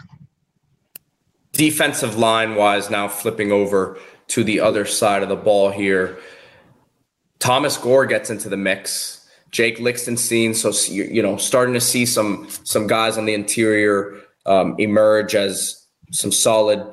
[1.52, 3.98] Defensive line wise, now flipping over
[4.28, 6.18] to the other side of the ball here.
[7.38, 9.26] Thomas Gore gets into the mix.
[9.50, 10.54] Jake Lichtenstein.
[10.54, 15.86] So you know, starting to see some some guys on the interior um, emerge as
[16.10, 16.84] some solid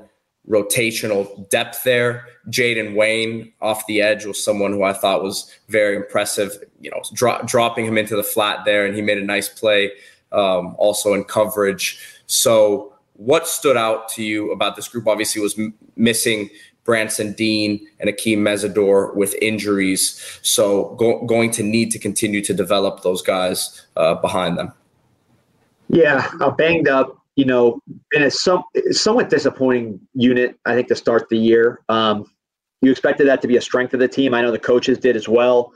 [0.49, 2.27] rotational depth there.
[2.49, 6.57] Jayden Wayne off the edge was someone who I thought was very impressive.
[6.79, 9.91] You know, dro- dropping him into the flat there, and he made a nice play
[10.35, 11.99] um, also in coverage.
[12.27, 15.07] So, what stood out to you about this group?
[15.07, 16.49] Obviously, was m- missing
[16.85, 20.39] Branson Deen and Akeem Mesidor with injuries.
[20.43, 24.71] So go, going to need to continue to develop those guys uh, behind them.
[25.89, 27.17] Yeah, uh, banged up.
[27.35, 27.79] you know,
[28.11, 31.81] been a some, somewhat disappointing unit, I think, to start the year.
[31.89, 32.31] Um,
[32.81, 34.33] you expected that to be a strength of the team.
[34.33, 35.73] I know the coaches did as well.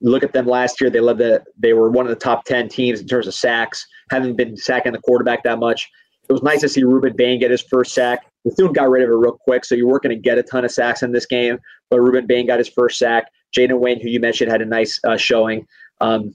[0.00, 1.44] look at them last year; they led the.
[1.58, 3.86] They were one of the top ten teams in terms of sacks.
[4.10, 5.90] Haven't been sacking the quarterback that much.
[6.28, 8.26] It was nice to see Rueben Bain get his first sack.
[8.44, 10.64] Bethune got rid of it real quick, so you weren't going to get a ton
[10.64, 11.58] of sacks in this game.
[11.90, 13.30] But Rueben Bain got his first sack.
[13.56, 15.66] Jayden Wayne, who you mentioned, had a nice uh, showing.
[16.00, 16.34] Um,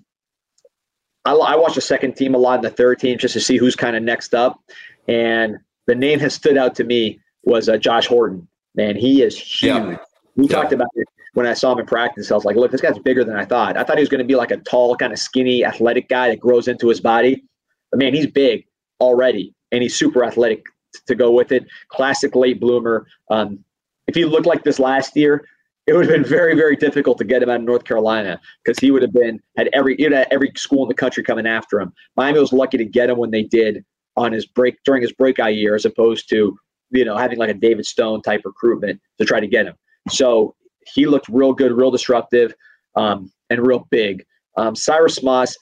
[1.26, 3.58] I, I watched the second team a lot and the third team just to see
[3.58, 4.60] who's kind of next up.
[5.08, 5.58] And
[5.88, 8.48] the name has stood out to me was uh, Josh Horton.
[8.76, 9.64] Man, he is huge.
[9.64, 9.98] Yeah.
[10.36, 10.56] We yeah.
[10.56, 12.32] talked about it when I saw him in practice.
[12.32, 13.78] I was like, look, this guy's bigger than I thought.
[13.78, 16.30] I thought he was going to be like a tall, kind of skinny, athletic guy
[16.30, 17.44] that grows into his body.
[17.92, 18.66] But man, he's big
[19.00, 20.64] already, and he's super athletic
[21.08, 21.66] to go with it.
[21.90, 23.06] Classic late bloomer.
[23.30, 23.64] Um,
[24.08, 25.46] if he looked like this last year,
[25.88, 28.80] it would have been very, very difficult to get him out of North Carolina because
[28.80, 31.92] he would have been had every had every school in the country coming after him.
[32.16, 33.84] Miami was lucky to get him when they did
[34.16, 36.58] on his break during his breakout year, as opposed to
[36.92, 39.76] you know having like a David Stone type recruitment to try to get him.
[40.10, 40.56] So
[40.94, 42.54] he looked real good, real disruptive,
[42.96, 44.26] um, and real big.
[44.58, 45.56] Um, Cyrus Moss,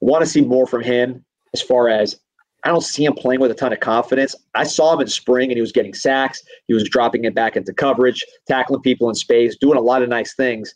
[0.00, 1.23] want to see more from him
[1.54, 2.20] as far as
[2.64, 4.34] I don't see him playing with a ton of confidence.
[4.54, 6.42] I saw him in spring and he was getting sacks.
[6.66, 10.08] He was dropping it back into coverage, tackling people in space, doing a lot of
[10.08, 10.74] nice things.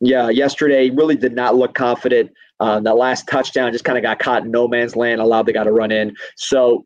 [0.00, 2.30] Yeah, yesterday really did not look confident.
[2.60, 5.52] Uh, that last touchdown just kind of got caught in no man's land, allowed the
[5.52, 6.14] guy to run in.
[6.36, 6.84] So,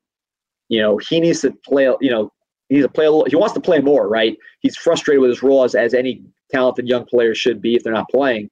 [0.69, 2.33] you know, he needs to play, you know,
[2.69, 4.37] he needs to play a little, he wants to play more, right?
[4.61, 6.23] He's frustrated with his role as, as any
[6.53, 8.51] talented young player should be if they're not playing.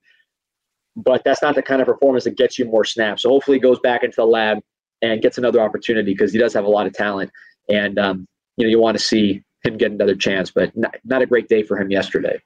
[0.94, 3.22] But that's not the kind of performance that gets you more snaps.
[3.22, 4.59] So hopefully he goes back into the lab
[5.00, 7.31] and gets another opportunity because he does have a lot of talent.
[7.68, 11.22] And um, you know, you want to see him get another chance, but not, not
[11.22, 12.40] a great day for him yesterday.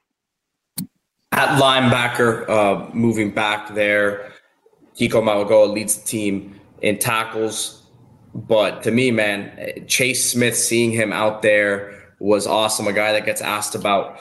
[1.31, 4.31] At linebacker, uh, moving back there,
[4.95, 7.83] Kiko Mauigoa leads the team in tackles.
[8.33, 12.87] But to me, man, Chase Smith, seeing him out there was awesome.
[12.87, 14.19] A guy that gets asked about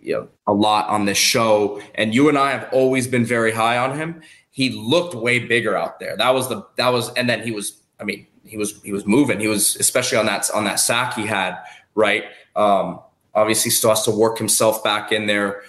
[0.00, 3.52] you know a lot on this show, and you and I have always been very
[3.52, 6.16] high on him he looked way bigger out there.
[6.16, 9.06] That was the that was and then he was I mean he was he was
[9.06, 9.40] moving.
[9.40, 11.56] He was especially on that on that sack he had
[11.94, 12.24] right.
[12.56, 13.00] Um,
[13.34, 15.62] obviously still has to work himself back in there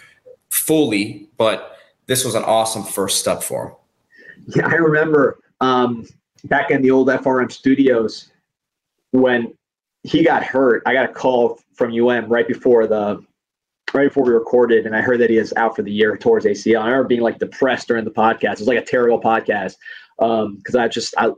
[0.49, 3.75] fully, but this was an awesome first step for him.
[4.55, 6.07] Yeah, I remember um,
[6.45, 8.31] back in the old FRM studios
[9.11, 9.53] when
[10.03, 10.81] he got hurt.
[10.87, 13.23] I got a call from UM right before the
[13.93, 16.45] right before we recorded, and I heard that he is out for the year towards
[16.45, 16.81] ACL.
[16.81, 18.53] I remember being like depressed during the podcast.
[18.53, 19.75] It was like a terrible podcast
[20.17, 21.31] because um, I just I,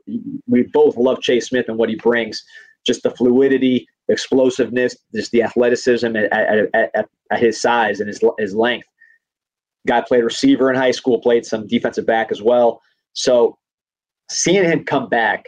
[0.47, 2.43] we both love Chase Smith and what he brings,
[2.85, 8.21] just the fluidity, explosiveness, just the athleticism at, at, at, at his size and his
[8.37, 8.87] his length.
[9.87, 12.81] Guy played receiver in high school, played some defensive back as well.
[13.13, 13.57] So
[14.29, 15.45] seeing him come back,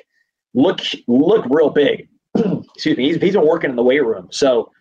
[0.53, 2.07] look look real big.
[2.35, 4.27] Excuse me, he's, he's been working in the weight room.
[4.31, 4.71] So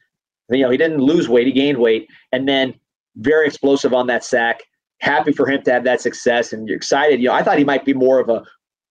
[0.51, 2.75] you know, he didn't lose weight; he gained weight, and then
[3.17, 4.61] very explosive on that sack.
[5.01, 7.21] Happy for him to have that success, and you're excited.
[7.21, 8.43] You know, I thought he might be more of a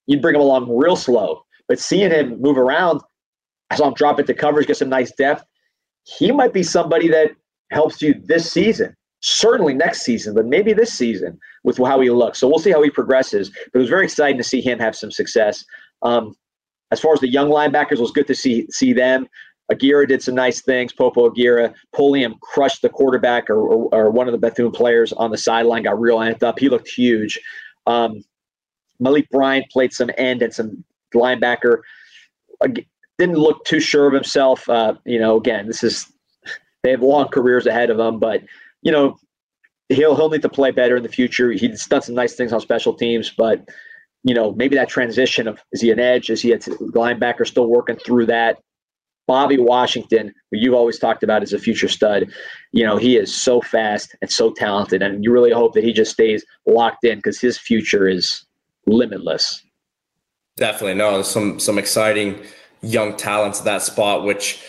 [0.08, 3.02] you'd bring him along real slow, but seeing him move around,
[3.70, 5.44] I saw him drop into coverage, get some nice depth.
[6.04, 7.32] He might be somebody that
[7.72, 8.96] helps you this season.
[9.22, 12.40] Certainly next season, but maybe this season with how he looks.
[12.40, 13.50] So we'll see how he progresses.
[13.72, 15.64] But it was very exciting to see him have some success.
[16.02, 16.36] Um,
[16.92, 19.28] as far as the young linebackers, it was good to see see them.
[19.72, 20.94] Aguirre did some nice things.
[20.94, 25.32] Popo Aguirre, Pulliam crushed the quarterback or, or, or, one of the Bethune players on
[25.32, 26.60] the sideline, got real amped up.
[26.60, 27.40] He looked huge.
[27.88, 28.24] Um,
[29.00, 30.84] Malik Bryant played some end and some
[31.16, 31.82] linebacker.
[33.18, 34.68] Didn't look too sure of himself.
[34.68, 36.12] Uh, you know, again, this is
[36.84, 38.42] they have long careers ahead of them, but
[38.82, 39.18] you know,
[39.90, 41.52] he'll he'll need to play better in the future.
[41.52, 43.68] He's done some nice things on special teams, but
[44.24, 46.30] you know, maybe that transition of is he an edge?
[46.30, 47.46] Is he a linebacker?
[47.46, 48.60] Still working through that.
[49.28, 52.32] Bobby Washington, who you've always talked about as a future stud,
[52.72, 55.02] you know, he is so fast and so talented.
[55.02, 58.46] And you really hope that he just stays locked in because his future is
[58.86, 59.64] limitless.
[60.58, 60.96] Definitely.
[60.96, 62.44] No, there's some some exciting
[62.82, 64.62] young talents at that spot, which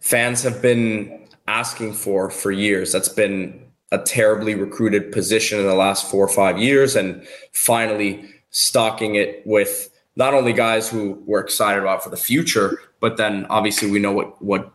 [0.00, 2.92] fans have been asking for for years.
[2.92, 6.96] That's been a terribly recruited position in the last four or five years.
[6.96, 12.78] And finally stocking it with not only guys who we're excited about for the future,
[13.00, 14.72] but then obviously we know what what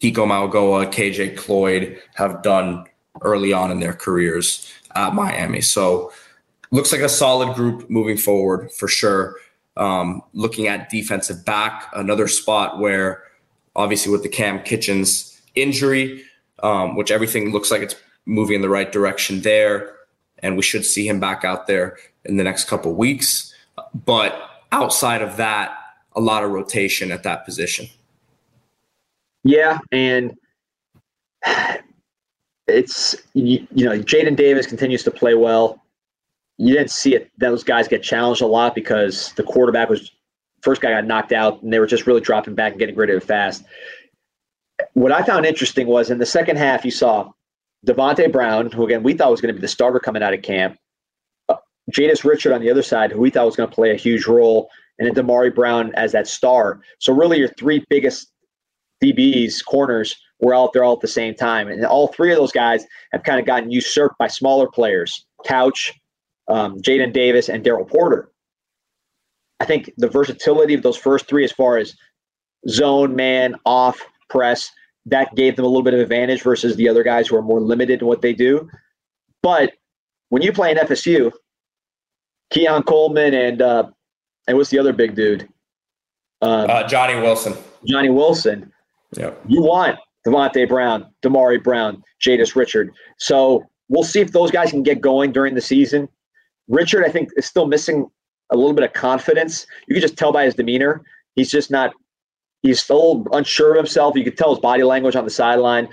[0.00, 2.84] Kiko Mauigoa, KJ Cloyd have done
[3.22, 5.60] early on in their careers at Miami.
[5.60, 6.12] So
[6.70, 9.36] looks like a solid group moving forward for sure.
[9.76, 13.22] Um, looking at defensive back, another spot where
[13.76, 16.24] obviously with the Cam Kitchens injury,
[16.62, 19.94] um, which everything looks like it's moving in the right direction there,
[20.40, 23.54] and we should see him back out there in the next couple weeks.
[23.94, 24.34] But
[24.72, 25.76] outside of that,
[26.14, 27.86] a lot of rotation at that position.
[29.44, 30.36] Yeah, and
[32.66, 35.82] it's you, you know Jaden Davis continues to play well.
[36.56, 40.12] You didn't see it; those guys get challenged a lot because the quarterback was
[40.62, 43.10] first guy got knocked out, and they were just really dropping back and getting rid
[43.10, 43.64] of it fast.
[44.94, 47.30] What I found interesting was in the second half, you saw
[47.86, 50.42] Davonte Brown, who again we thought was going to be the starter coming out of
[50.42, 50.78] camp,
[51.48, 51.56] uh,
[51.90, 54.26] Jadis Richard on the other side, who we thought was going to play a huge
[54.26, 54.68] role,
[54.98, 56.80] and then Damari Brown as that star.
[56.98, 58.32] So really, your three biggest
[59.02, 61.68] DBs, corners, were out there all at the same time.
[61.68, 65.92] And all three of those guys have kind of gotten usurped by smaller players Couch,
[66.48, 68.30] um, Jaden Davis, and Daryl Porter.
[69.60, 71.94] I think the versatility of those first three, as far as
[72.68, 74.70] zone, man, off, press,
[75.06, 77.60] that gave them a little bit of advantage versus the other guys who are more
[77.60, 78.68] limited in what they do.
[79.42, 79.72] But
[80.28, 81.32] when you play in FSU,
[82.50, 83.84] Keon Coleman and uh,
[84.48, 85.48] and what's the other big dude?
[86.42, 87.54] Um, uh, Johnny Wilson.
[87.86, 88.72] Johnny Wilson.
[89.16, 89.30] Yeah.
[89.46, 92.90] You want Davonte Brown, Damari Brown, Jadis Richard.
[93.18, 96.08] So we'll see if those guys can get going during the season.
[96.68, 98.06] Richard, I think, is still missing
[98.50, 99.66] a little bit of confidence.
[99.86, 101.02] You can just tell by his demeanor.
[101.34, 101.92] He's just not.
[102.62, 104.16] He's still unsure of himself.
[104.16, 105.88] You could tell his body language on the sideline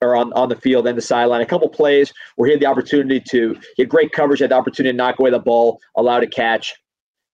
[0.00, 1.40] or on, on the field and the sideline.
[1.42, 4.92] A couple plays where he had the opportunity to get great coverage, had the opportunity
[4.92, 6.74] to knock away the ball, allowed a catch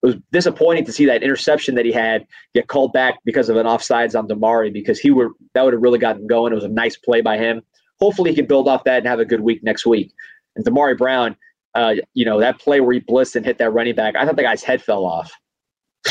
[0.05, 3.65] was disappointing to see that interception that he had get called back because of an
[3.65, 6.53] offsides on Damari because he would that would have really gotten going.
[6.53, 7.61] It was a nice play by him.
[7.99, 10.13] Hopefully he can build off that and have a good week next week.
[10.55, 11.35] And Damari Brown,
[11.73, 14.35] uh, you know, that play where he blitzed and hit that running back, I thought
[14.35, 15.31] the guy's head fell off.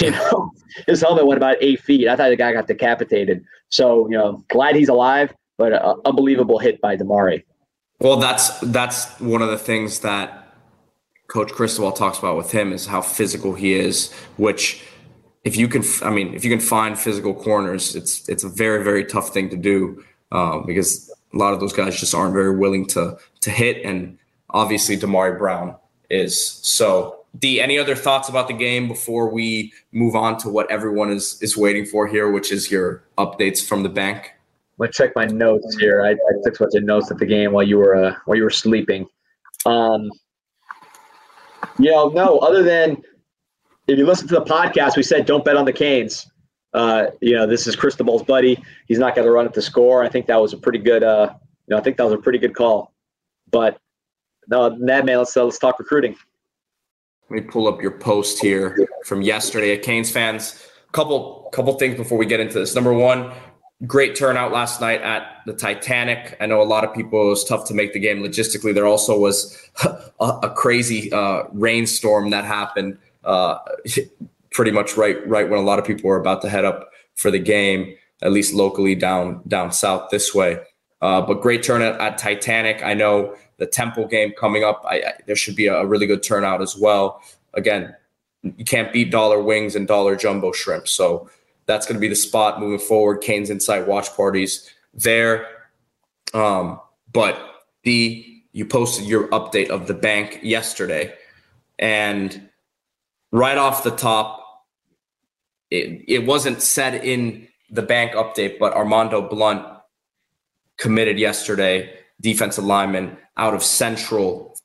[0.00, 0.50] You know,
[0.88, 2.08] his helmet went about eight feet.
[2.08, 3.44] I thought the guy got decapitated.
[3.68, 7.44] So, you know, glad he's alive, but an unbelievable hit by Damari.
[8.00, 10.43] Well, that's that's one of the things that
[11.26, 14.84] Coach Cristobal talks about with him is how physical he is, which
[15.44, 18.82] if you can, I mean, if you can find physical corners, it's it's a very
[18.82, 22.56] very tough thing to do um, because a lot of those guys just aren't very
[22.56, 24.18] willing to to hit, and
[24.50, 25.76] obviously Damari Brown
[26.10, 26.50] is.
[26.62, 31.10] So, D, any other thoughts about the game before we move on to what everyone
[31.10, 34.32] is is waiting for here, which is your updates from the bank?
[34.78, 36.02] I'm gonna check my notes here.
[36.02, 38.36] I, I took a bunch of notes at the game while you were uh, while
[38.36, 39.06] you were sleeping.
[39.66, 40.10] Um,
[41.78, 43.02] you know, no, other than
[43.86, 46.30] if you listen to the podcast, we said don't bet on the Canes.
[46.72, 48.62] Uh, you know, this is Cristobal's buddy.
[48.88, 50.02] He's not going to run at the score.
[50.02, 51.04] I think that was a pretty good.
[51.04, 51.32] Uh,
[51.66, 52.92] you know, I think that was a pretty good call.
[53.50, 53.78] But
[54.48, 56.16] no, that man, let's uh, let's talk recruiting.
[57.30, 60.66] Let me pull up your post here from yesterday at Canes fans.
[60.92, 62.74] Couple couple things before we get into this.
[62.74, 63.32] Number one,
[63.86, 66.36] great turnout last night at the Titanic.
[66.40, 68.74] I know a lot of people it was tough to make the game logistically.
[68.74, 73.58] There also was a, a crazy uh, rainstorm that happened uh,
[74.50, 77.30] pretty much right right when a lot of people were about to head up for
[77.30, 80.58] the game, at least locally down down south this way.
[81.02, 82.82] Uh, but great turnout at Titanic.
[82.82, 84.82] I know the Temple game coming up.
[84.86, 87.20] I, I, there should be a, a really good turnout as well.
[87.52, 87.94] Again,
[88.42, 90.88] you can't beat dollar wings and dollar jumbo shrimp.
[90.88, 91.28] So
[91.66, 93.20] that's going to be the spot moving forward.
[93.22, 95.46] Canes Insight watch parties there.
[96.32, 96.80] Um,
[97.12, 97.38] but
[97.82, 101.14] the you posted your update of the bank yesterday,
[101.78, 102.48] and
[103.32, 104.64] right off the top,
[105.70, 109.66] it, it wasn't said in the bank update, but Armondo Blount
[110.76, 114.56] committed yesterday, defensive lineman out of Central,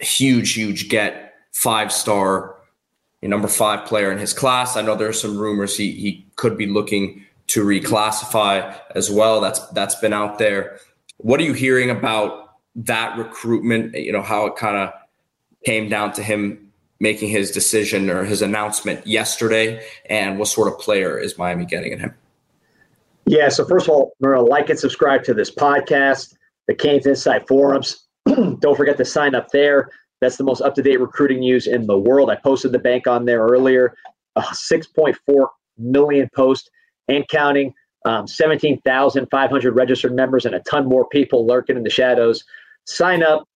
[0.00, 2.57] huge, huge get, five star
[3.26, 4.76] number five player in his class.
[4.76, 9.40] I know there are some rumors he, he could be looking to reclassify as well.
[9.40, 10.78] That's that's been out there.
[11.16, 13.94] What are you hearing about that recruitment?
[13.94, 14.92] You know how it kind of
[15.64, 20.78] came down to him making his decision or his announcement yesterday, and what sort of
[20.78, 22.14] player is Miami getting in him?
[23.26, 23.48] Yeah.
[23.48, 28.06] So first of all, remember like and subscribe to this podcast, the Canes Insight forums.
[28.26, 29.90] Don't forget to sign up there.
[30.20, 32.30] That's the most up to date recruiting news in the world.
[32.30, 33.94] I posted the bank on there earlier.
[34.36, 35.14] Uh, 6.4
[35.78, 36.68] million posts
[37.08, 37.72] and counting.
[38.04, 42.44] Um, 17,500 registered members and a ton more people lurking in the shadows.
[42.84, 43.48] Sign up.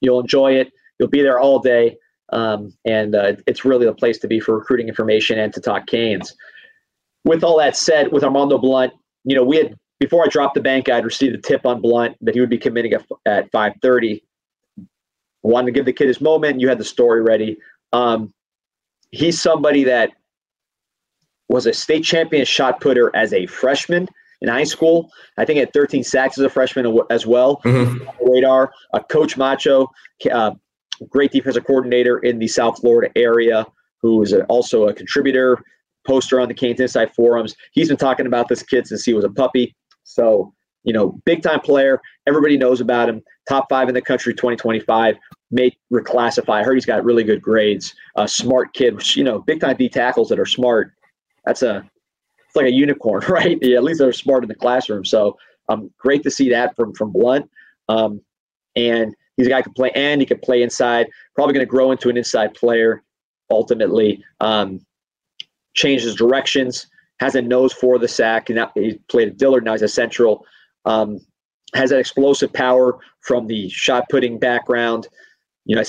[0.00, 0.72] You'll enjoy it.
[0.98, 1.96] You'll be there all day.
[2.32, 5.86] Um, and uh, it's really the place to be for recruiting information and to talk
[5.86, 6.34] Canes.
[7.24, 8.92] With all that said, with Armondo Blount,
[9.24, 12.16] you know, we had before I dropped the bank, I'd received a tip on Blount
[12.20, 14.22] that he would be committing at, at 5:30
[15.48, 16.60] wanted to give the kid his moment.
[16.60, 17.58] You had the story ready.
[17.92, 18.32] Um,
[19.10, 20.10] he's somebody that
[21.48, 24.08] was a state champion shot putter as a freshman
[24.40, 25.10] in high school.
[25.38, 27.60] I think had 13 sacks as a freshman as well.
[27.64, 28.30] Mm-hmm.
[28.30, 29.88] Radar, uh, Coach Macho,
[30.32, 30.52] uh,
[31.08, 33.66] great defensive coordinator in the South Florida area,
[34.00, 35.62] who is a, also a contributor.
[36.06, 37.56] poster on the Canes Insight forums.
[37.72, 39.74] He's been talking about this kid since he was a puppy.
[40.04, 42.00] So, you know, big time player.
[42.26, 43.22] Everybody knows about him.
[43.48, 45.16] Top five in the country 2025.
[45.50, 46.60] May reclassify.
[46.60, 47.94] I heard he's got really good grades.
[48.16, 50.92] A smart kid, which, you know, big time D tackles that are smart.
[51.44, 51.88] That's a,
[52.46, 53.58] it's like a unicorn, right?
[53.60, 55.04] Yeah, at least they're smart in the classroom.
[55.04, 55.36] So,
[55.68, 57.50] um, great to see that from from Blount.
[57.88, 58.20] Um,
[58.76, 61.08] and he's a guy who can play and he can play inside.
[61.34, 63.02] Probably going to grow into an inside player
[63.50, 64.22] ultimately.
[64.40, 64.80] Um,
[65.74, 66.86] changes directions,
[67.20, 69.64] has a nose for the sack, and he played at Dillard.
[69.64, 70.46] Now he's a central.
[70.84, 71.20] Um,
[71.74, 75.08] has that explosive power from the shot putting background.
[75.64, 75.82] You know,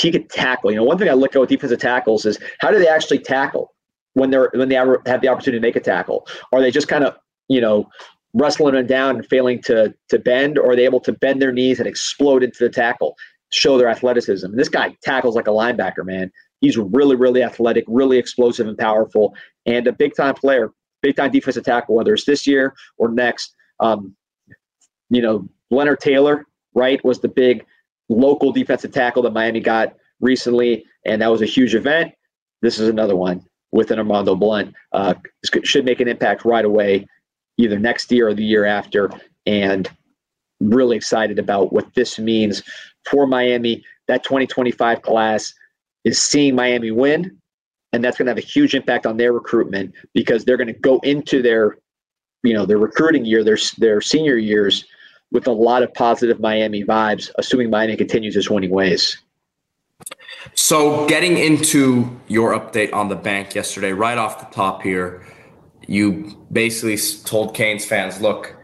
[0.00, 0.70] he could tackle.
[0.70, 3.18] You know, one thing I look at with defensive tackles is how do they actually
[3.18, 3.74] tackle
[4.14, 6.26] when they're when they have the opportunity to make a tackle?
[6.52, 7.16] Are they just kind of
[7.48, 7.88] you know
[8.34, 11.52] wrestling them down and failing to to bend, or are they able to bend their
[11.52, 13.16] knees and explode into the tackle,
[13.50, 14.46] show their athleticism?
[14.46, 16.30] And this guy tackles like a linebacker, man.
[16.60, 19.34] He's really, really athletic, really explosive and powerful,
[19.66, 20.70] and a big time player,
[21.02, 23.54] big time defensive tackle, whether it's this year or next.
[23.80, 24.14] Um,
[25.12, 27.64] you know, Leonard Taylor, right, was the big
[28.08, 32.12] local defensive tackle that Miami got recently, and that was a huge event.
[32.62, 34.74] This is another one with an Armondo Blount.
[34.92, 35.14] Uh,
[35.64, 37.06] should make an impact right away,
[37.58, 39.10] either next year or the year after.
[39.44, 39.90] And
[40.60, 42.62] really excited about what this means
[43.10, 43.84] for Miami.
[44.08, 45.52] That 2025 class
[46.04, 47.38] is seeing Miami win,
[47.92, 50.72] and that's going to have a huge impact on their recruitment because they're going to
[50.72, 51.76] go into their,
[52.42, 54.84] you know, their recruiting year, their their senior years,
[55.32, 59.18] with a lot of positive Miami vibes, assuming Miami continues its winning ways.
[60.54, 65.24] So, getting into your update on the bank yesterday, right off the top here,
[65.86, 68.56] you basically told Canes fans, look,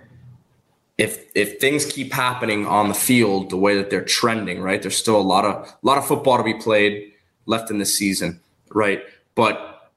[0.99, 4.83] if if things keep happening on the field the way that they're trending, right?
[4.83, 7.12] There's still a lot of a lot of football to be played
[7.47, 8.41] left in the season,
[8.75, 9.03] right?
[9.37, 9.93] But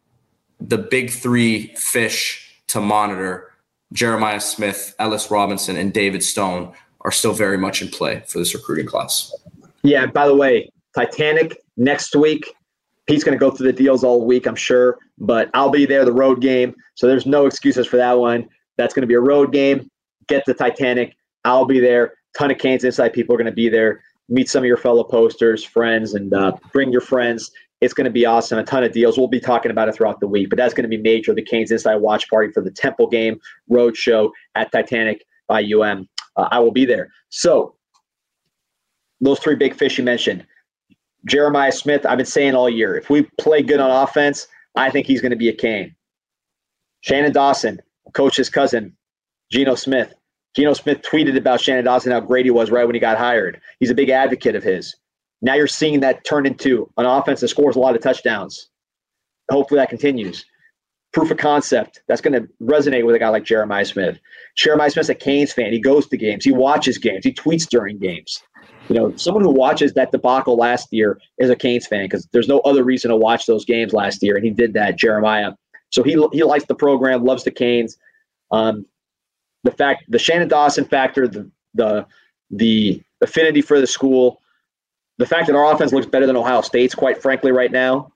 [0.60, 3.51] the big three fish to monitor,
[3.94, 8.54] Jeremiah Smith, Ellis Robinson, and David Stone, are still very much in play for this
[8.54, 9.34] recruiting class.
[9.84, 12.54] Yeah, by the way, Titanic next week.
[13.08, 16.06] He's going to go through the deals all week, I'm sure, but I'll be there,
[16.06, 16.76] the road game.
[16.96, 18.48] So there's no excuses for that one.
[18.78, 19.90] That's going to be a road game.
[20.28, 21.16] Get the Titanic.
[21.44, 22.14] I'll be there.
[22.38, 24.02] Ton of Canes Insight people are going to be there.
[24.30, 27.52] Meet some of your fellow posters, friends, and uh, bring your friends.
[27.82, 28.60] It's going to be awesome.
[28.60, 29.18] A ton of deals.
[29.18, 31.34] We'll be talking about it throughout the week, but that's going to be major.
[31.34, 36.08] The Canes Insight Watch Party for the Temple Game Road Show at Titanic by UM.
[36.36, 37.10] Uh, I will be there.
[37.30, 37.76] So,
[39.20, 40.46] those three big fish you mentioned
[41.26, 45.06] Jeremiah Smith, I've been saying all year, if we play good on offense, I think
[45.06, 45.96] he's going to be a Cane.
[47.02, 47.80] Shannon Dawson,
[48.14, 48.96] coach's cousin,
[49.52, 50.14] Geno Smith.
[50.56, 53.62] Geno Smith tweeted about Shannon Dawson, how great he was right when he got hired.
[53.80, 54.96] He's a big advocate of his.
[55.42, 58.70] Now you're seeing that turn into an offense that scores a lot of touchdowns.
[59.50, 60.46] Hopefully that continues.
[61.14, 62.02] Proof of concept.
[62.08, 64.20] That's going to resonate with a guy like Jeremiah Smith.
[64.56, 65.74] Jeremiah Smith's a Canes fan.
[65.74, 66.46] He goes to games.
[66.46, 67.26] He watches games.
[67.26, 68.42] He tweets during games.
[68.88, 72.48] You know, someone who watches that debacle last year is a Canes fan because there's
[72.48, 75.54] no other reason to watch those games last year, and he did that, Jeremiah.
[75.90, 77.98] So he he likes the program, loves the Canes.
[78.52, 78.86] Um,
[79.64, 82.06] the fact, the Shannon Dawson factor, the the
[82.50, 84.42] the affinity for the school,
[85.22, 88.12] the fact that our offense looks better than Ohio State's, quite frankly, right now,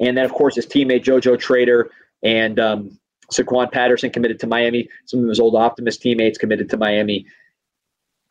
[0.00, 1.90] and then of course his teammate JoJo Trader
[2.22, 2.98] and um,
[3.32, 4.88] Saquon Patterson committed to Miami.
[5.06, 7.26] Some of his old Optimist teammates committed to Miami.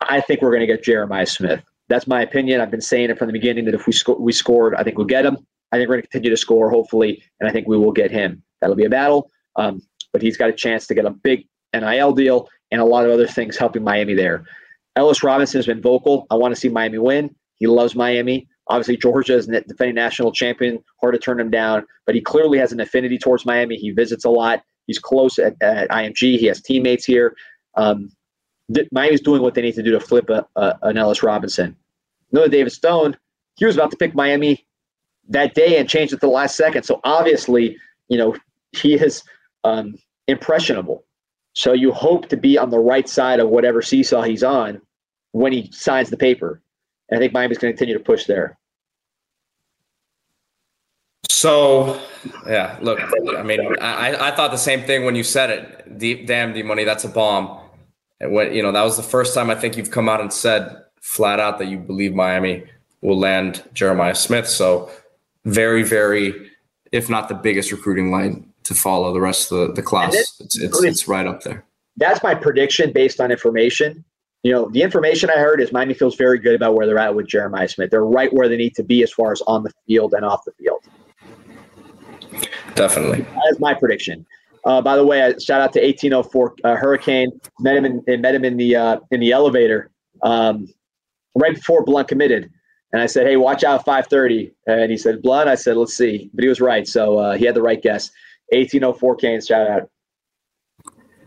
[0.00, 1.62] I think we're going to get Jeremiah Smith.
[1.88, 2.60] That's my opinion.
[2.60, 4.96] I've been saying it from the beginning that if we sco- we scored, I think
[4.96, 5.36] we'll get him.
[5.72, 8.10] I think we're going to continue to score, hopefully, and I think we will get
[8.10, 8.42] him.
[8.60, 12.12] That'll be a battle, um, but he's got a chance to get a big NIL
[12.12, 14.44] deal and a lot of other things helping Miami there.
[14.96, 16.26] Ellis Robinson has been vocal.
[16.30, 17.34] I want to see Miami win.
[17.62, 18.48] He loves Miami.
[18.66, 20.82] Obviously, Georgia is the defending national champion.
[21.00, 23.76] Hard to turn him down, but he clearly has an affinity towards Miami.
[23.76, 24.64] He visits a lot.
[24.88, 26.40] He's close at, at IMG.
[26.40, 27.36] He has teammates here.
[27.76, 28.10] Um,
[28.90, 31.76] Miami's doing what they need to do to flip a, a, an Ellis Robinson.
[32.32, 33.16] Another David Stone,
[33.54, 34.66] he was about to pick Miami
[35.28, 36.82] that day and changed it to the last second.
[36.82, 37.76] So obviously,
[38.08, 38.34] you know,
[38.72, 39.22] he is
[39.62, 39.94] um,
[40.26, 41.04] impressionable.
[41.52, 44.82] So you hope to be on the right side of whatever seesaw he's on
[45.30, 46.60] when he signs the paper.
[47.08, 48.56] And I think Miami's going to continue to push there.
[51.28, 52.00] So,
[52.46, 53.00] yeah, look,
[53.36, 55.98] I mean, I, I thought the same thing when you said it.
[55.98, 57.58] Deep, damn, D money, that's a bomb.
[58.20, 60.32] And when you know that was the first time I think you've come out and
[60.32, 62.64] said flat out that you believe Miami
[63.00, 64.48] will land Jeremiah Smith.
[64.48, 64.88] So,
[65.44, 66.50] very, very,
[66.92, 70.14] if not the biggest recruiting line to follow the rest of the, the class.
[70.38, 71.64] It's, it's, it's right up there.
[71.96, 74.04] That's my prediction based on information.
[74.42, 77.14] You know, the information I heard is Miami feels very good about where they're at
[77.14, 77.90] with Jeremiah Smith.
[77.90, 80.44] They're right where they need to be as far as on the field and off
[80.44, 80.82] the field.
[82.74, 83.20] definitely.
[83.20, 84.26] That's my prediction.
[84.64, 87.30] Uh, by the way, shout out to 1804 uh, Hurricane.
[87.60, 89.90] Met him in, met him in the uh, in the elevator
[90.22, 90.68] um,
[91.34, 92.50] right before Blount committed,
[92.92, 96.30] and I said, "Hey, watch out, 5:30." And he said, "Blount." I said, "Let's see,"
[96.32, 96.86] but he was right.
[96.86, 98.10] So uh, he had the right guess.
[98.50, 99.40] 1804 Kane.
[99.40, 99.90] Shout out.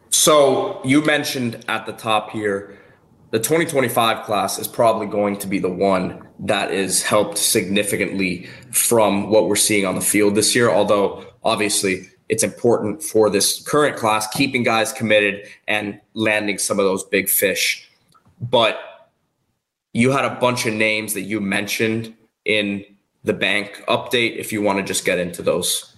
[0.10, 2.78] So you mentioned at the top here,
[3.32, 9.30] the 2025 class is probably going to be the one that is helped significantly from
[9.30, 10.70] what we're seeing on the field this year.
[10.70, 16.86] Although obviously it's important for this current class, keeping guys committed and landing some of
[16.86, 17.90] those big fish.
[18.42, 18.80] But
[19.94, 22.14] you had a bunch of names that you mentioned
[22.44, 22.84] in
[23.24, 24.38] the bank update.
[24.38, 25.95] If you want to just get into those.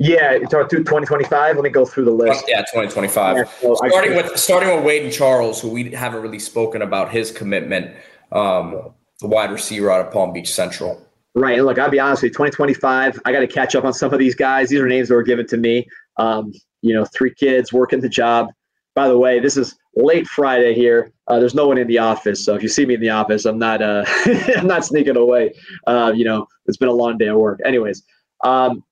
[0.00, 1.56] Yeah, you talk to 2025.
[1.56, 2.44] Let me go through the list.
[2.46, 3.36] Yeah, 2025.
[3.36, 7.10] Yeah, so starting with starting with Wade and Charles, who we haven't really spoken about
[7.10, 7.96] his commitment,
[8.30, 11.04] um, the wide receiver out of Palm Beach Central.
[11.34, 11.58] Right.
[11.58, 14.12] And look, I'll be honest with you, 2025, I got to catch up on some
[14.12, 14.68] of these guys.
[14.68, 15.86] These are names that were given to me.
[16.16, 18.48] Um, you know, three kids working the job.
[18.94, 21.12] By the way, this is late Friday here.
[21.26, 23.44] Uh, there's no one in the office, so if you see me in the office,
[23.44, 24.04] I'm not uh,
[24.56, 25.54] I'm not sneaking away.
[25.86, 27.60] Uh, you know, it's been a long day of work.
[27.64, 28.02] Anyways,
[28.42, 28.82] um,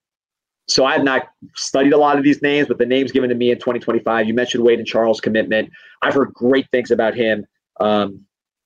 [0.68, 3.36] so I have not studied a lot of these names, but the names given to
[3.36, 5.70] me in 2025, you mentioned Wade and Charles' commitment.
[6.02, 7.46] I've heard great things about him
[7.80, 8.20] um,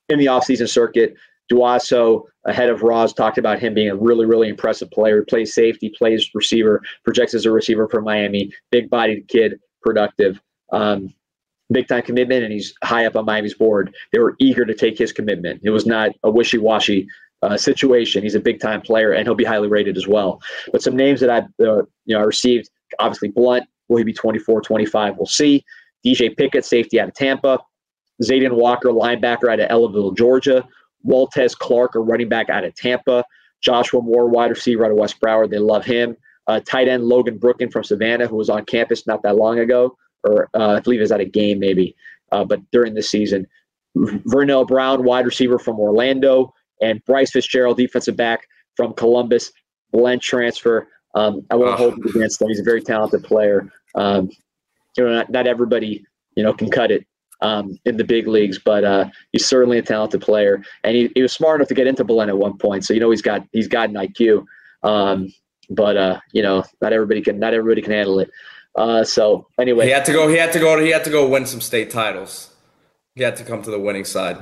[0.08, 1.14] in the offseason circuit.
[1.52, 5.24] Duaso, ahead of Roz, talked about him being a really, really impressive player.
[5.24, 8.52] Plays safety, plays receiver, projects as a receiver for Miami.
[8.70, 10.40] Big bodied kid, productive.
[10.72, 11.12] Um,
[11.70, 13.94] big time commitment, and he's high up on Miami's board.
[14.12, 15.60] They were eager to take his commitment.
[15.64, 17.08] It was not a wishy washy
[17.42, 18.22] uh, situation.
[18.22, 20.40] He's a big time player, and he'll be highly rated as well.
[20.72, 23.64] But some names that I, uh, you know, I received obviously Blount.
[23.88, 25.16] Will he be 24, 25?
[25.16, 25.64] We'll see.
[26.04, 27.58] DJ Pickett, safety out of Tampa.
[28.22, 30.66] Zayden Walker, linebacker out of Ellaville, Georgia.
[31.04, 33.24] Waltez Clark, a running back out of Tampa.
[33.62, 35.50] Joshua Moore, wide receiver out of West Broward.
[35.50, 36.16] They love him.
[36.46, 39.96] Uh, tight end Logan Brooken from Savannah, who was on campus not that long ago,
[40.24, 41.94] or uh, I believe is at a game maybe,
[42.32, 43.46] uh, but during the season.
[43.96, 49.52] Vernell Brown, wide receiver from Orlando, and Bryce Fitzgerald, defensive back from Columbus,
[49.92, 50.88] Belen transfer.
[51.14, 52.48] Um, I won't hold him against him.
[52.48, 53.70] He's a very talented player.
[53.94, 54.30] Um,
[54.96, 56.04] you know, not, not everybody
[56.36, 57.06] you know can cut it
[57.42, 61.22] um, in the big leagues, but uh, he's certainly a talented player, and he, he
[61.22, 62.84] was smart enough to get into Belen at one point.
[62.84, 64.44] So you know he's got he's got an IQ,
[64.82, 65.32] um,
[65.68, 68.30] but uh, you know not everybody can not everybody can handle it.
[68.76, 70.28] Uh, so anyway, he had to go.
[70.28, 70.78] He had to go.
[70.82, 72.54] He had to go win some state titles.
[73.14, 74.38] He had to come to the winning side.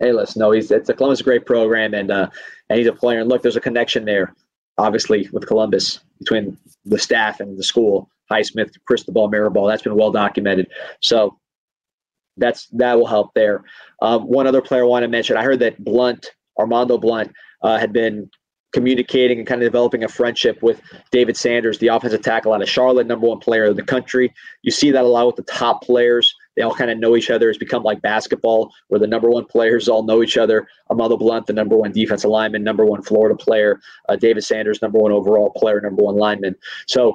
[0.00, 2.28] Hey, listen, no, he's it's a Columbus great program, and uh,
[2.68, 3.20] and he's a player.
[3.20, 4.34] And look, there's a connection there,
[4.76, 8.08] obviously, with Columbus between the staff and the school.
[8.30, 9.68] Highsmith, Cristobal, Mirabal.
[9.68, 10.68] That's been well documented.
[11.00, 11.38] So
[12.36, 13.64] that's that will help there.
[14.02, 15.36] Um, one other player I want to mention.
[15.36, 16.26] I heard that Blount,
[16.58, 17.32] Armondo Blount,
[17.62, 18.30] uh, had been
[18.72, 20.80] communicating and kind of developing a friendship with
[21.10, 24.32] David Sanders, the offensive tackle out of Charlotte, number one player in the country.
[24.62, 26.34] You see that a lot with the top players.
[26.58, 27.48] They all kind of know each other.
[27.48, 30.66] It's become like basketball, where the number one players all know each other.
[30.90, 33.80] Armondo Blount, the number one defensive lineman, number one Florida player.
[34.08, 36.56] Uh, David Sanders, number one overall player, number one lineman.
[36.88, 37.14] So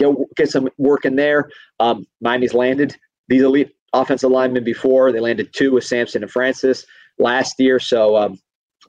[0.00, 1.50] get, get some work in there.
[1.78, 2.96] Um, Miami's landed
[3.28, 5.12] these elite offensive linemen before.
[5.12, 6.84] They landed two with Sampson and Francis
[7.20, 7.78] last year.
[7.78, 8.40] So um,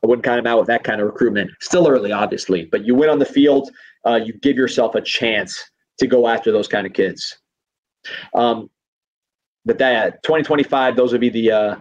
[0.03, 1.51] I wouldn't count them out with that kind of recruitment.
[1.61, 3.69] Still early, obviously, but you win on the field.
[4.03, 5.63] Uh, you give yourself a chance
[5.99, 7.38] to go after those kind of kids.
[8.33, 8.71] Um,
[9.66, 11.76] but that 2025, those would be the uh,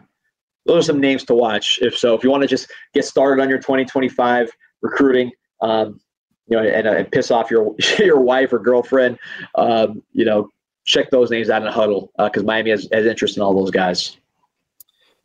[0.67, 1.79] those are some names to watch.
[1.83, 5.31] If so, if you want to just get started on your 2025 recruiting,
[5.61, 6.01] um,
[6.47, 9.19] you know, and, uh, and, piss off your your wife or girlfriend,
[9.57, 10.49] um, you know,
[10.85, 13.55] check those names out in a huddle because uh, Miami has, has interest in all
[13.55, 14.17] those guys.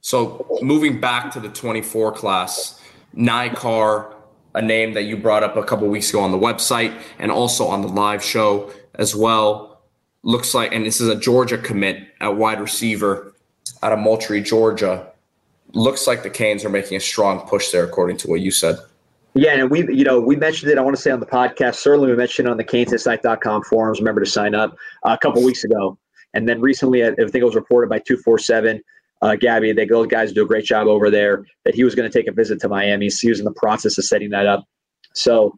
[0.01, 2.81] So moving back to the 24 class,
[3.13, 4.15] Nick Carr,
[4.55, 7.67] a name that you brought up a couple weeks ago on the website and also
[7.67, 9.68] on the live show as well.
[10.23, 13.33] Looks like, and this is a Georgia commit at wide receiver
[13.81, 15.07] out of Moultrie, Georgia.
[15.73, 18.77] Looks like the Canes are making a strong push there, according to what you said.
[19.35, 20.77] Yeah, and we, you know, we mentioned it.
[20.77, 21.75] I want to say on the podcast.
[21.75, 23.99] Certainly, we mentioned on the CanesInsight.com forums.
[23.99, 25.97] Remember to sign up uh, a couple weeks ago,
[26.33, 28.81] and then recently, I think it was reported by two four seven.
[29.21, 31.45] Uh, Gabby, they those guys do a great job over there.
[31.63, 33.09] That he was going to take a visit to Miami.
[33.09, 34.65] So he was in the process of setting that up.
[35.13, 35.57] So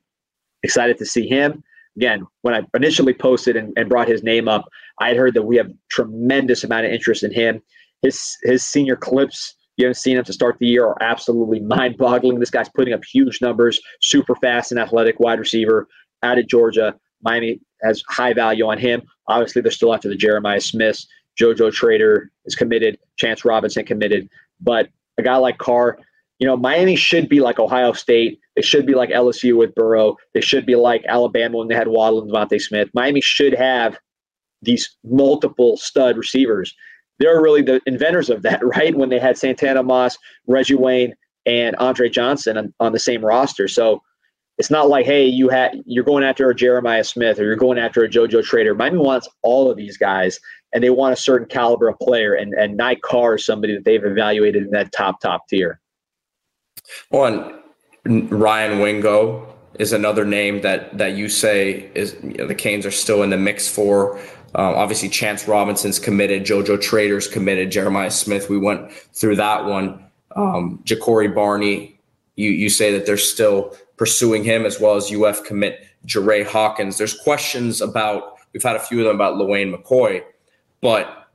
[0.63, 1.63] excited to see him
[1.95, 2.25] again.
[2.41, 4.65] When I initially posted and, and brought his name up,
[4.99, 7.61] I had heard that we have tremendous amount of interest in him.
[8.01, 11.97] His his senior clips you haven't seen him to start the year are absolutely mind
[11.97, 12.39] boggling.
[12.39, 15.87] This guy's putting up huge numbers, super fast and athletic wide receiver
[16.23, 16.95] out of Georgia.
[17.23, 19.01] Miami has high value on him.
[19.27, 21.07] Obviously, they're still after the Jeremiah Smiths.
[21.39, 22.99] JoJo Trader is committed.
[23.17, 24.29] Chance Robinson committed.
[24.59, 25.97] But a guy like Carr,
[26.41, 28.39] you know, Miami should be like Ohio State.
[28.55, 30.17] They should be like LSU with Burrow.
[30.33, 32.89] They should be like Alabama when they had Waddle and DeVonta Smith.
[32.95, 33.99] Miami should have
[34.63, 36.75] these multiple stud receivers.
[37.19, 38.97] They're really the inventors of that, right?
[38.97, 40.17] When they had Santana Moss,
[40.47, 41.13] Reggie Wayne,
[41.45, 43.67] and Andre Johnson on, on the same roster.
[43.67, 44.01] So
[44.57, 47.77] it's not like, hey, you had you're going after a Jeremiah Smith or you're going
[47.77, 48.73] after a JoJo Trader.
[48.73, 50.39] Miami wants all of these guys,
[50.73, 52.33] and they want a certain caliber of player.
[52.33, 55.80] And and Nick Carr is somebody that they've evaluated in that top top tier.
[57.09, 57.59] One,
[58.05, 59.47] Ryan Wingo
[59.79, 63.29] is another name that that you say is you know, the Canes are still in
[63.29, 64.17] the mix for.
[64.53, 68.49] Um, obviously, Chance Robinson's committed, JoJo Trader's committed, Jeremiah Smith.
[68.49, 70.05] We went through that one.
[70.35, 71.99] Um, Ja'Cory Barney,
[72.35, 76.97] you you say that they're still pursuing him as well as UF commit Jerray Hawkins.
[76.97, 80.23] There's questions about, we've had a few of them about Lewayne McCoy,
[80.81, 81.27] but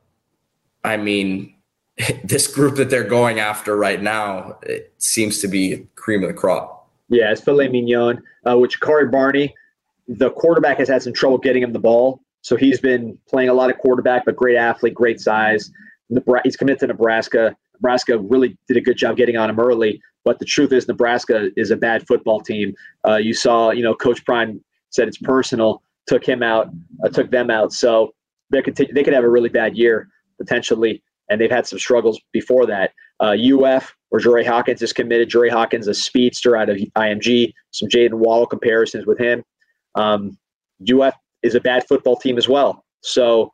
[0.83, 1.53] I mean,
[2.23, 6.33] this group that they're going after right now, it seems to be cream of the
[6.33, 6.89] crop.
[7.09, 8.21] Yeah, it's filet mignon.
[8.47, 9.55] Uh, with Ja'Cory Barney,
[10.07, 12.21] the quarterback has had some trouble getting him the ball.
[12.41, 15.71] So he's been playing a lot of quarterback, but great athlete, great size.
[16.43, 17.55] He's committed to Nebraska.
[17.73, 20.01] Nebraska really did a good job getting on him early.
[20.23, 22.73] But the truth is, Nebraska is a bad football team.
[23.07, 26.69] Uh, you saw, you know, Coach Prime said it's personal, took him out,
[27.03, 27.73] uh, took them out.
[27.73, 28.13] So
[28.49, 31.79] they could t- they could have a really bad year potentially, and they've had some
[31.79, 32.91] struggles before that.
[33.19, 35.29] Uh, UF where Jerray Hawkins is committed.
[35.29, 37.53] Jerray Hawkins, a speedster out of IMG.
[37.71, 39.43] Some Jaylen Waddle comparisons with him.
[39.95, 40.37] Um,
[40.89, 41.13] UF
[41.43, 42.85] is a bad football team as well.
[43.01, 43.51] So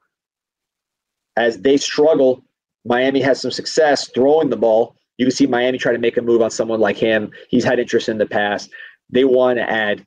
[1.38, 2.44] as they struggle,
[2.86, 4.96] Miami has some success throwing the ball.
[5.18, 7.32] You can see Miami try to make a move on someone like him.
[7.50, 8.70] He's had interest in the past.
[9.10, 10.06] They want to add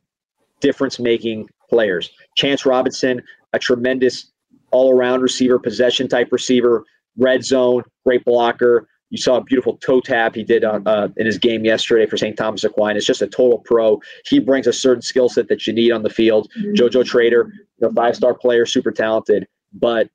[0.60, 2.10] difference making players.
[2.36, 4.32] Chance Robinson, a tremendous
[4.72, 6.84] all around receiver, possession type receiver,
[7.16, 8.88] red zone, great blocker.
[9.10, 12.16] You saw a beautiful toe tap he did on, uh, in his game yesterday for
[12.16, 12.36] St.
[12.36, 12.98] Thomas Aquinas.
[12.98, 14.00] It's just a total pro.
[14.26, 16.50] He brings a certain skill set that you need on the field.
[16.58, 16.74] Mm-hmm.
[16.74, 20.08] JoJo Trader, you know, five star player, super talented, but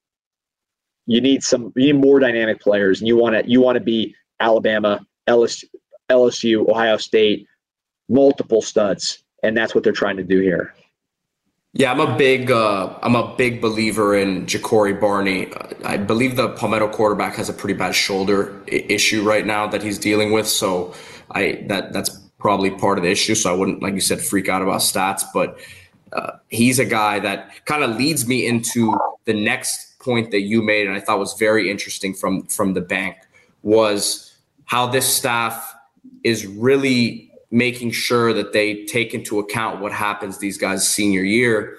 [1.07, 3.83] you need some you need more dynamic players, and you want to you want to
[3.83, 5.65] be Alabama, LSU,
[6.09, 7.47] LSU, Ohio State,
[8.09, 10.73] multiple studs, and that's what they're trying to do here.
[11.73, 15.53] Yeah, I'm a big uh, I'm a big believer in Ja'Cory Barney.
[15.85, 19.97] I believe the Palmetto quarterback has a pretty bad shoulder issue right now that he's
[19.97, 20.47] dealing with.
[20.47, 20.93] So
[21.31, 22.09] I that that's
[22.39, 23.35] probably part of the issue.
[23.35, 25.23] So I wouldn't, like you said, freak out about stats.
[25.33, 25.59] But
[26.11, 28.93] uh, he's a guy that kind of leads me into
[29.23, 32.81] the next point that you made, and I thought was very interesting from from the
[32.81, 33.15] bank
[33.63, 35.73] was how this staff
[36.25, 41.77] is really making sure that they take into account what happens these guys senior year.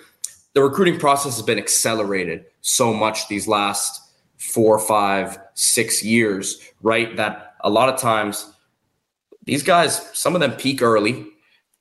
[0.53, 4.01] The recruiting process has been accelerated so much these last
[4.37, 7.17] four, five, six years, right?
[7.17, 8.53] That a lot of times
[9.45, 11.27] these guys, some of them peak early,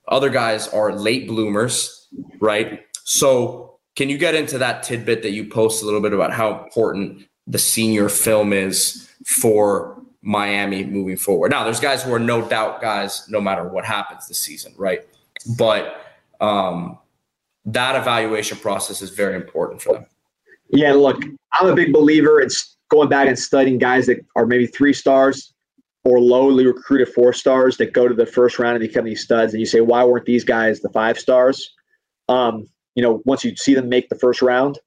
[0.07, 2.07] other guys are late bloomers,
[2.39, 2.81] right?
[3.03, 6.63] So, can you get into that tidbit that you post a little bit about how
[6.63, 11.51] important the senior film is for Miami moving forward.
[11.51, 15.01] Now, there's guys who are no doubt guys no matter what happens this season, right?
[15.57, 16.05] But
[16.39, 16.99] um,
[17.65, 20.05] that evaluation process is very important for them.
[20.69, 21.21] Yeah, look,
[21.53, 22.49] I'm a big believer in
[22.89, 25.53] going back and studying guys that are maybe three stars
[26.03, 29.53] or lowly recruited four stars that go to the first round and become these studs.
[29.53, 31.73] And you say, why weren't these guys the five stars?
[32.29, 34.79] Um, you know, once you see them make the first round,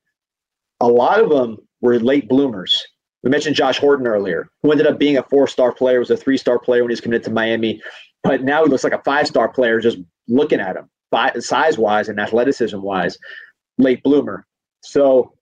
[0.81, 2.85] a lot of them were late bloomers
[3.25, 6.17] we mentioned Josh Horton earlier, who ended up being a four star player, was a
[6.17, 7.81] three star player when he was committed to Miami.
[8.23, 9.99] But now he looks like a five star player just
[10.29, 10.91] looking at him,
[11.41, 13.19] size wise and athleticism wise,
[13.79, 14.47] late bloomer.
[14.83, 15.33] So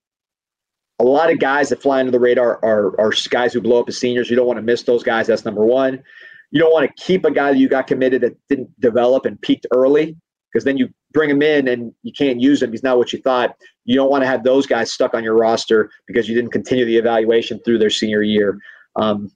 [1.01, 3.89] a lot of guys that fly under the radar are, are guys who blow up
[3.89, 4.31] as seniors.
[4.31, 5.27] You don't want to miss those guys.
[5.27, 6.05] That's number one.
[6.53, 9.41] You don't want to keep a guy that you got committed that didn't develop and
[9.41, 10.17] peaked early
[10.53, 12.71] because then you bring him in and you can't use him.
[12.71, 13.57] He's not what you thought.
[13.85, 16.85] You don't want to have those guys stuck on your roster because you didn't continue
[16.85, 18.59] the evaluation through their senior year.
[18.97, 19.31] Um,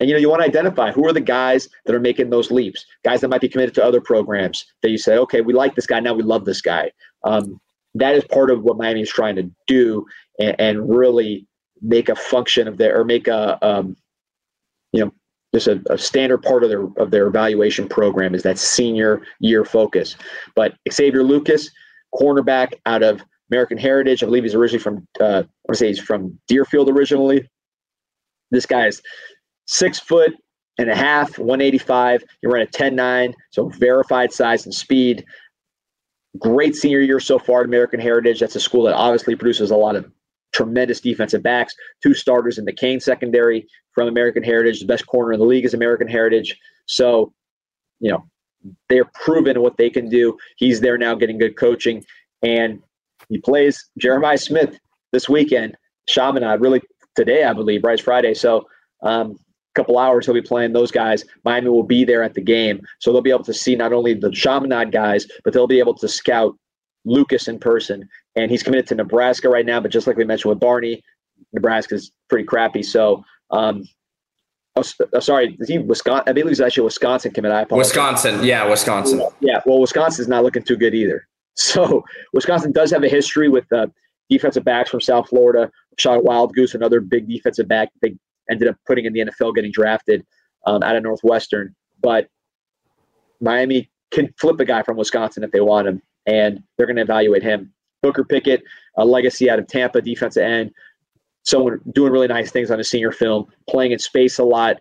[0.00, 2.50] and you know, you want to identify who are the guys that are making those
[2.50, 5.74] leaps, guys that might be committed to other programs that you say, okay, we like
[5.74, 6.90] this guy, now we love this guy.
[7.24, 7.58] Um,
[7.94, 10.04] that is part of what Miami is trying to do
[10.38, 11.46] and, and really
[11.80, 13.96] make a function of their or make a um,
[14.92, 15.12] you know
[15.56, 19.64] just a, a, standard part of their of their evaluation program is that senior year
[19.64, 20.16] focus.
[20.54, 21.70] But Xavier Lucas,
[22.14, 26.38] cornerback out of American Heritage, I believe he's originally from uh, I say he's from
[26.46, 27.48] Deerfield originally.
[28.50, 29.00] This guy is
[29.66, 30.32] six foot
[30.78, 32.22] and a half, 185.
[32.42, 35.24] He ran a 10-9, so verified size and speed.
[36.38, 38.40] Great senior year so far at American Heritage.
[38.40, 40.10] That's a school that obviously produces a lot of
[40.56, 44.80] tremendous defensive backs, two starters in the Cane secondary from American Heritage.
[44.80, 46.58] The best corner in the league is American Heritage.
[46.86, 47.32] So
[48.00, 48.26] you know,
[48.88, 50.36] they're proven what they can do.
[50.56, 52.04] He's there now getting good coaching,
[52.42, 52.82] and
[53.28, 54.78] he plays Jeremiah Smith
[55.12, 55.76] this weekend.
[56.08, 56.80] Chaminade really
[57.16, 57.94] today, I believe, right?
[57.94, 58.34] It's Friday.
[58.34, 58.66] So
[59.02, 61.24] um, a couple hours he'll be playing those guys.
[61.44, 62.80] Miami will be there at the game.
[63.00, 65.94] So they'll be able to see not only the Chaminade guys, but they'll be able
[65.94, 66.56] to scout
[67.06, 68.08] Lucas in person.
[68.34, 71.02] And he's committed to Nebraska right now, but just like we mentioned with Barney,
[71.52, 72.82] Nebraska's pretty crappy.
[72.82, 73.84] So um,
[74.76, 74.82] Oh,
[75.14, 76.24] oh, sorry, is he Wisconsin?
[76.26, 77.50] I believe he's actually Wisconsin commit.
[77.50, 77.88] I apologize.
[77.88, 79.26] Wisconsin, yeah, Wisconsin.
[79.40, 81.26] Yeah, well, Wisconsin's not looking too good either.
[81.58, 82.04] So
[82.34, 83.86] Wisconsin does have a history with uh,
[84.28, 85.70] defensive backs from South Florida.
[85.96, 87.88] Shot Wild Goose, another big defensive back.
[88.02, 88.14] They
[88.50, 90.22] ended up putting in the NFL, getting drafted
[90.66, 91.74] um, out of Northwestern.
[92.02, 92.28] But
[93.40, 97.02] Miami can flip a guy from Wisconsin if they want him, and they're going to
[97.02, 97.72] evaluate him.
[98.02, 98.62] Booker Pickett,
[98.96, 100.70] a legacy out of Tampa, defensive end,
[101.44, 104.78] someone doing really nice things on a senior film, playing in space a lot.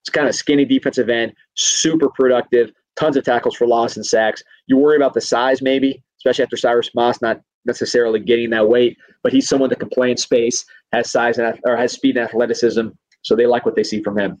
[0.00, 4.42] It's kind of skinny defensive end, super productive, tons of tackles for loss and sacks.
[4.66, 8.96] You worry about the size maybe, especially after Cyrus Moss not necessarily getting that weight,
[9.22, 12.26] but he's someone that can play in space, has size and or has speed and
[12.26, 12.88] athleticism,
[13.22, 14.38] so they like what they see from him.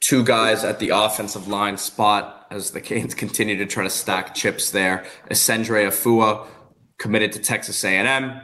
[0.00, 4.34] Two guys at the offensive line spot as the Canes continue to try to stack
[4.34, 5.04] chips there.
[5.30, 6.46] Isendre Ahfua
[6.98, 8.40] committed to Texas A&M.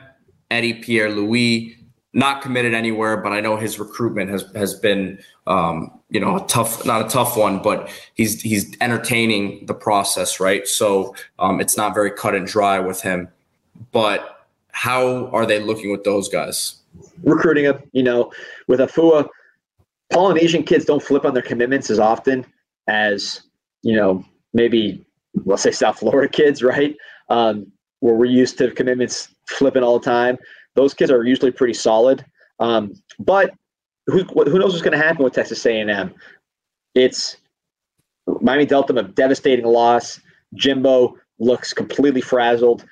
[0.51, 1.77] Eddie Pierre Louis,
[2.13, 6.47] not committed anywhere, but I know his recruitment has has been um, you know a
[6.47, 10.69] tough, not a tough one, but he's he's entertaining the process, right?
[10.69, 13.29] So um, it's not very cut and dry with him.
[13.93, 16.77] But how are they looking with those guys?
[17.23, 18.31] Recruiting him, you know,
[18.69, 19.29] with Ahfua,
[20.11, 22.45] Polynesian kids don't flip on their commitments as often
[22.89, 23.41] as
[23.83, 25.05] you know maybe
[25.45, 26.97] let's say South Florida kids, right?
[27.29, 30.37] Um, where we're used to commitments flipping all the time.
[30.75, 32.25] Those kids are usually pretty solid.
[32.59, 33.55] Um, but
[34.07, 36.15] who, who knows what's going to happen with Texas A&M?
[36.95, 37.37] It's
[38.41, 40.21] Miami dealt them a devastating loss.
[40.55, 42.85] Jimbo looks completely frazzled.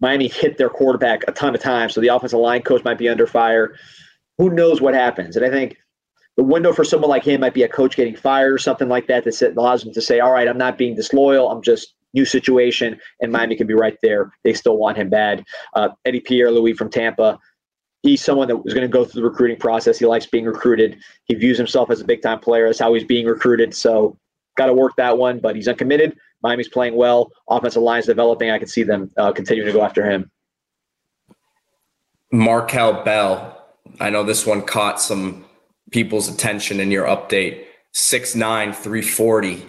[0.00, 3.08] Miami hit their quarterback a ton of times, so the offensive line coach might be
[3.08, 3.74] under fire.
[4.38, 5.36] Who knows what happens?
[5.36, 5.76] And I think
[6.36, 9.06] the window for someone like him might be a coach getting fired or something like
[9.08, 11.50] that that allows him to say, "All right, I'm not being disloyal.
[11.50, 14.32] I'm just new situation, and Miami can be right there.
[14.44, 15.44] They still want him bad.
[15.74, 17.38] Uh, Eddie Pierre Louis from Tampa.
[18.02, 19.98] He's someone that was going to go through the recruiting process.
[19.98, 20.98] He likes being recruited.
[21.24, 22.66] He views himself as a big time player.
[22.66, 23.74] That's how he's being recruited.
[23.74, 24.18] So,
[24.56, 26.16] got to work that one, but he's uncommitted.
[26.42, 27.30] Miami's playing well.
[27.48, 28.50] Offensive line's developing.
[28.50, 30.30] I can see them uh, continuing to go after him.
[32.32, 33.58] Markel Bell.
[34.00, 35.44] I know this one caught some
[35.92, 37.64] people's attention in your update.
[37.94, 39.66] 6'9, 340.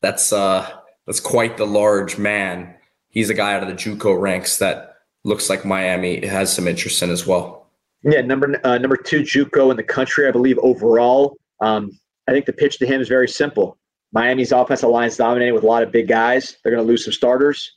[0.00, 0.70] That's uh
[1.06, 2.74] that's quite the large man.
[3.08, 7.02] He's a guy out of the JUCO ranks that looks like Miami has some interest
[7.02, 7.66] in as well.
[8.02, 11.38] Yeah, number uh, number two JUCO in the country, I believe overall.
[11.60, 11.98] Um,
[12.28, 13.78] I think the pitch to him is very simple.
[14.12, 16.56] Miami's offensive line is dominated with a lot of big guys.
[16.62, 17.72] They're going to lose some starters.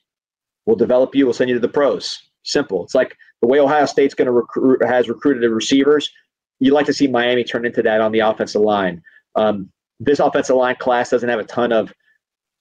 [0.65, 1.25] We'll develop you.
[1.25, 2.21] We'll send you to the pros.
[2.43, 2.83] Simple.
[2.83, 6.11] It's like the way Ohio State's going to recruit has recruited the receivers.
[6.59, 9.01] You like to see Miami turn into that on the offensive line.
[9.35, 11.93] Um, this offensive line class doesn't have a ton of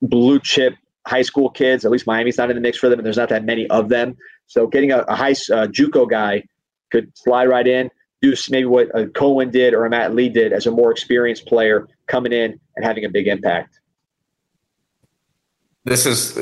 [0.02, 0.74] blue chip
[1.06, 1.84] high school kids.
[1.84, 3.88] At least Miami's not in the mix for them, and there's not that many of
[3.88, 4.16] them.
[4.46, 6.44] So getting a, a high uh, JUCO guy
[6.90, 7.90] could slide right in,
[8.22, 11.46] do maybe what a Cohen did or a Matt Lee did as a more experienced
[11.46, 13.80] player coming in and having a big impact.
[15.86, 16.32] This is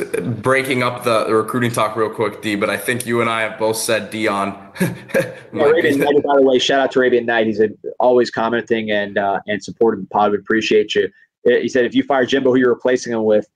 [0.41, 2.55] breaking up the, the recruiting talk real quick, D.
[2.55, 4.57] But I think you and I have both said Deion.
[5.53, 7.47] Arabian Night, by the way, shout out to Arabian Night.
[7.47, 7.61] He's
[8.01, 10.33] always commenting and uh, and supporting the pod.
[10.33, 11.11] We appreciate you.
[11.45, 13.47] He said if you fire Jimbo, who you're replacing him with,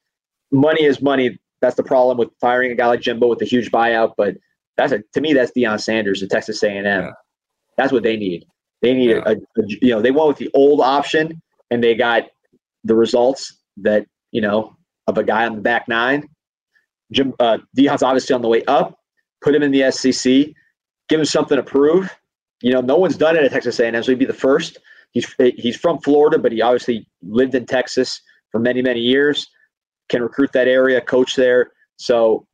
[0.52, 1.38] money is money.
[1.62, 4.12] That's the problem with firing a guy like Jimbo with a huge buyout.
[4.18, 4.36] But
[4.76, 6.84] that's a, to me, that's Deion Sanders, the Texas A&M.
[6.84, 7.12] Yeah.
[7.78, 8.44] That's what they need.
[8.82, 9.22] They need yeah.
[9.24, 12.24] a, a, you know they went with the old option and they got
[12.84, 14.76] the results that you know
[15.08, 16.28] of a guy on the back nine.
[17.10, 19.00] Jim uh, Deion's obviously on the way up.
[19.42, 20.32] Put him in the SEC.
[21.08, 22.14] Give him something to prove.
[22.60, 24.78] You know, no one's done it at Texas A&M, so he'd be the first.
[25.12, 28.20] He's he's from Florida, but he obviously lived in Texas
[28.52, 29.48] for many many years.
[30.10, 31.72] Can recruit that area, coach there.
[31.96, 32.46] So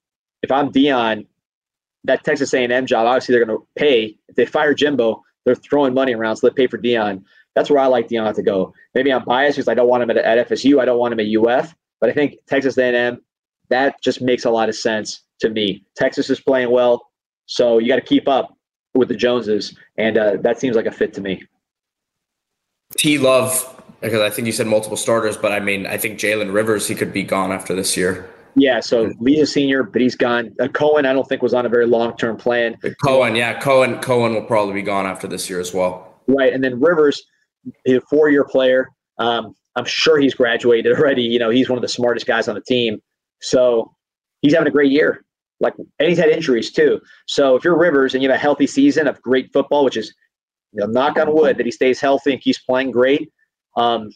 [0.43, 1.27] if I'm Deion,
[2.05, 4.17] that Texas A&M job, obviously they're going to pay.
[4.29, 7.23] If they fire Jimbo, they're throwing money around, so they pay for Deion.
[7.55, 8.75] That's where I like Deion to go.
[8.95, 10.81] Maybe I'm biased because I don't want him at, at FSU.
[10.81, 11.75] I don't want him at UF.
[12.05, 13.19] But I think Texas A&M,
[13.71, 15.87] that just makes a lot of sense to me.
[15.97, 17.11] Texas is playing well,
[17.47, 18.59] so you got to keep up
[18.95, 21.43] with the Joneses, and uh, that seems like a fit to me.
[22.99, 26.53] T Love, because I think you said multiple starters, but I mean, I think Jalen
[26.53, 28.29] Rivers, he could be gone after this year.
[28.55, 30.55] Yeah, so Lee's a senior, but he's gone.
[30.61, 32.77] Uh, Cohen, I don't think was on a very long term plan.
[33.03, 36.21] Cohen, yeah, Cohen, Cohen will probably be gone after this year as well.
[36.27, 37.25] Right, and then Rivers,
[37.87, 38.91] he's a four year player.
[39.19, 41.23] Um, I'm sure he's graduated already.
[41.23, 43.01] You know, he's one of the smartest guys on the team.
[43.41, 43.93] So
[44.41, 45.25] he's having a great year.
[45.61, 47.01] Like, and he's had injuries too.
[47.27, 50.15] So if you're Rivers and you have a healthy season of great football, which is,
[50.73, 53.33] you know, knock on wood that he stays healthy and keeps playing great.
[53.77, 54.11] Um,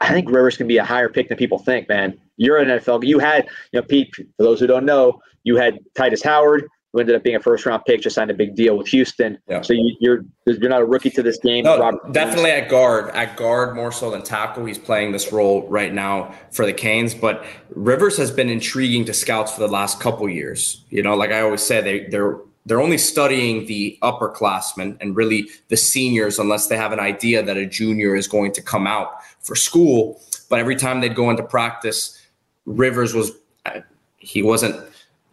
[0.00, 2.18] I think Rivers can be a higher pick than people think, man.
[2.36, 3.06] You're an NFL.
[3.06, 4.14] You had, you know, Pete.
[4.14, 7.66] For those who don't know, you had Tytus Howard, who ended up being a first
[7.66, 9.36] round pick, just signed a big deal with Houston.
[9.48, 9.62] Yeah.
[9.62, 11.64] So you, are you're, you're not a rookie to this game.
[11.64, 14.64] No, definitely at guard, at guard more so than tackle.
[14.64, 17.12] He's playing this role right now for the Canes.
[17.12, 20.84] But Rivers has been intriguing to scouts for the last couple years.
[20.88, 25.48] You know, like I always say, they they're they're only studying the upperclassmen and really
[25.68, 29.16] the seniors unless they have an idea that a junior is going to come out
[29.40, 30.20] for school.
[30.48, 32.22] But every time they'd go into practice,
[32.66, 33.32] Rivers was
[33.66, 33.80] uh,
[34.16, 34.80] he wasn't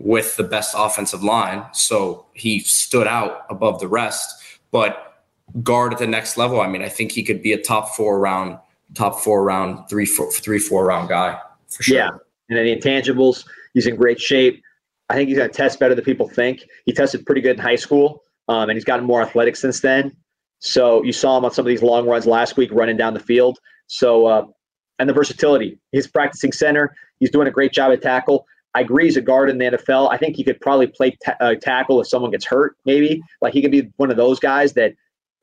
[0.04, 1.66] with the best offensive line.
[1.74, 4.34] So he stood out above the rest.
[4.72, 5.24] But
[5.64, 8.20] guard at the next level, I mean, I think he could be a top four
[8.20, 8.58] round,
[8.94, 11.40] top four round, three, four, three, four round guy
[11.70, 11.98] for sure.
[11.98, 12.10] Yeah.
[12.50, 14.62] And then the intangibles, he's in great shape.
[15.10, 16.66] I think he's going to test better than people think.
[16.86, 20.16] He tested pretty good in high school, um, and he's gotten more athletic since then.
[20.60, 23.20] So you saw him on some of these long runs last week running down the
[23.20, 23.60] field.
[23.88, 24.46] So, uh,
[25.00, 25.80] and the versatility.
[25.92, 26.96] He's practicing center.
[27.20, 28.46] He's doing a great job at tackle.
[28.74, 30.12] I agree he's a guard in the NFL.
[30.12, 33.22] I think he could probably play uh, tackle if someone gets hurt, maybe.
[33.42, 34.94] Like he could be one of those guys that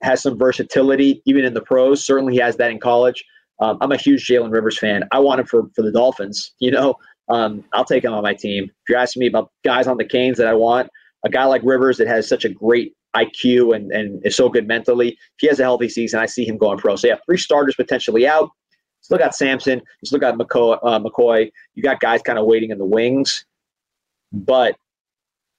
[0.03, 2.05] has some versatility, even in the pros.
[2.05, 3.25] Certainly he has that in college.
[3.61, 5.05] Um, I'm a huge Jalen Rivers fan.
[5.13, 6.55] I want him for, for the Dolphins.
[6.61, 6.95] You know,
[7.31, 8.65] um, I'll take him on my team.
[8.65, 10.91] If you're asking me about guys on the Canes that I want,
[11.25, 14.67] a guy like Rivers that has such a great IQ and, and is so good
[14.67, 16.97] mentally, if he has a healthy season, I see him going pro.
[16.97, 18.51] So, yeah, three starters potentially out
[19.09, 21.51] still got Sampson, you still got McCoy, uh, McCoy.
[21.75, 23.47] You got guys kind of waiting in the wings,
[24.33, 24.77] but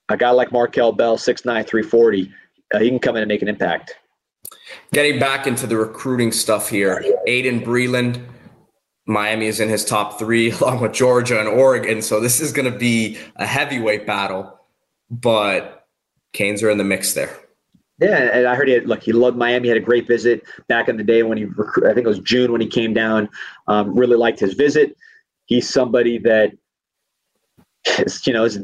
[0.08, 2.32] a guy like Markel Bell, 6'9", 340,
[2.72, 3.96] uh, he can come in and make an impact.
[4.92, 8.24] Getting back into the recruiting stuff here, Aydin Breland,
[9.06, 12.02] Miami is in his top three, along with Georgia and Oregon.
[12.02, 14.60] So this is going to be a heavyweight battle,
[15.10, 15.88] but
[16.32, 17.36] Canes are in the mix there.
[18.00, 19.02] Yeah, and I heard he look.
[19.02, 19.68] He loved Miami.
[19.68, 21.44] Had a great visit back in the day when he.
[21.44, 23.28] I think it was June when he came down.
[23.68, 24.96] Um, really liked his visit.
[25.44, 26.52] He's somebody that,
[27.98, 28.58] is, you know, is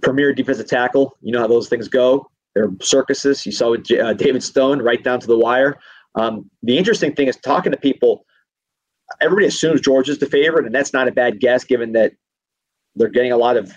[0.00, 1.16] premier defensive tackle.
[1.20, 2.30] You know how those things go.
[2.54, 3.44] They're circuses.
[3.44, 5.78] You saw with uh, David Stone right down to the wire.
[6.14, 8.24] Um, the interesting thing is talking to people.
[9.20, 12.12] Everybody assumes George is the favorite, and that's not a bad guess given that
[12.96, 13.72] they're getting a lot of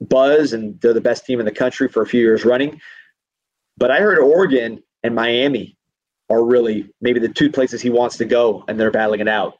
[0.00, 2.80] buzz and they're the best team in the country for a few years running.
[3.76, 5.76] But I heard Oregon and Miami
[6.30, 9.58] are really maybe the two places he wants to go, and they're battling it out.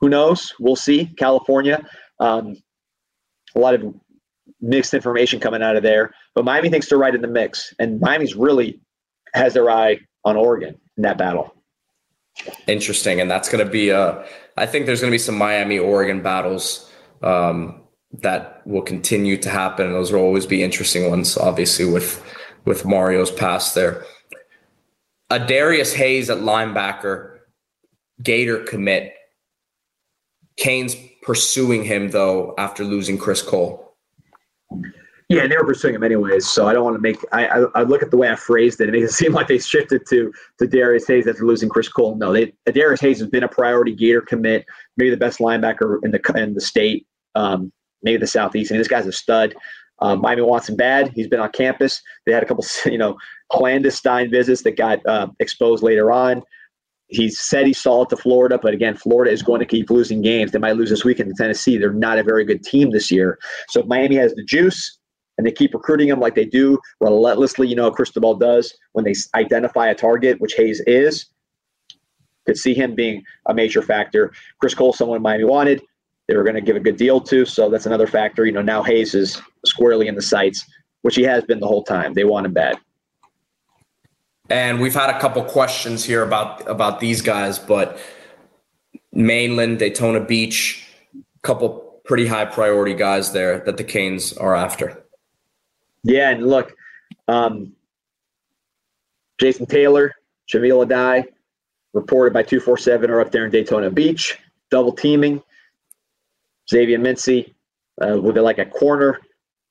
[0.00, 0.52] Who knows?
[0.58, 1.06] We'll see.
[1.16, 1.86] California,
[2.20, 2.56] um,
[3.54, 3.94] a lot of
[4.60, 8.00] mixed information coming out of there, but Miami thinks they're right in the mix, and
[8.00, 8.80] Miami's really
[9.32, 11.54] has their eye on Oregon in that battle.
[12.66, 14.26] Interesting, and that's going to be a.
[14.56, 16.90] I think there's going to be some Miami Oregon battles
[17.22, 17.82] um,
[18.22, 19.92] that will continue to happen.
[19.92, 22.22] Those will always be interesting ones, obviously with
[22.64, 24.04] with Mario's pass there.
[25.30, 27.38] Adarius Hayes at linebacker,
[28.22, 29.14] Gator commit.
[30.56, 33.96] Kane's pursuing him though after losing Chris Cole.
[35.30, 36.48] Yeah, they were pursuing him anyways.
[36.48, 37.16] So I don't want to make.
[37.32, 38.88] I, I, I look at the way I phrased it.
[38.88, 42.16] It makes it seem like they shifted to to Darius Hayes after losing Chris Cole.
[42.16, 46.10] No, they Darius Hayes has been a priority Gator commit, maybe the best linebacker in
[46.10, 48.70] the in the state, um, maybe the southeast.
[48.70, 49.54] I mean, this guy's a stud.
[50.00, 51.12] Um, Miami wants him bad.
[51.14, 52.02] He's been on campus.
[52.26, 53.16] They had a couple, you know,
[53.50, 56.42] clandestine visits that got uh, exposed later on.
[57.08, 60.22] He said he saw it to Florida, but again, Florida is going to keep losing
[60.22, 60.50] games.
[60.50, 61.76] They might lose this weekend to Tennessee.
[61.76, 63.38] They're not a very good team this year.
[63.68, 64.98] So if Miami has the juice
[65.36, 69.14] and they keep recruiting him like they do relentlessly, you know, Cristobal does when they
[69.34, 71.26] identify a target, which Hayes is.
[72.46, 74.32] Could see him being a major factor.
[74.58, 75.82] Chris Cole, someone Miami wanted
[76.28, 77.44] they were going to give a good deal to.
[77.44, 78.46] So that's another factor.
[78.46, 80.64] You know, now Hayes is squarely in the sights,
[81.02, 82.14] which he has been the whole time.
[82.14, 82.78] They want him bad.
[84.50, 87.98] And we've had a couple questions here about about these guys, but
[89.12, 95.02] mainland Daytona Beach, a couple pretty high priority guys there that the Canes are after.
[96.02, 96.74] Yeah, and look,
[97.28, 97.72] um,
[99.40, 100.12] Jason Taylor,
[100.46, 101.24] Jahmile Addae,
[101.94, 104.38] reported by 247 are up there in Daytona Beach,
[104.70, 105.42] double teaming.
[106.70, 107.54] Xavier Mincy
[108.00, 109.20] uh, with like a corner,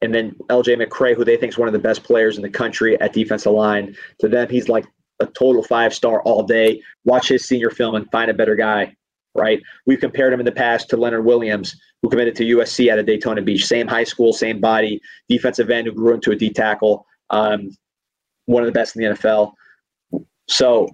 [0.02, 2.50] and then LJ McCray, who they think is one of the best players in the
[2.50, 3.96] country at defensive line.
[4.20, 4.86] To them, he's like
[5.20, 6.82] a total five star all day.
[7.06, 8.96] Watch his senior film and find a better guy.
[9.36, 9.62] Right?
[9.88, 13.08] We've compared him in the past to Leonard Williams, who committed to USC out of
[13.08, 13.66] Daytona Beach.
[13.66, 17.08] Same high school, same body, defensive end who grew into a D tackle.
[17.32, 17.72] Um,
[18.46, 19.54] one of the best in the NFL.
[20.48, 20.88] So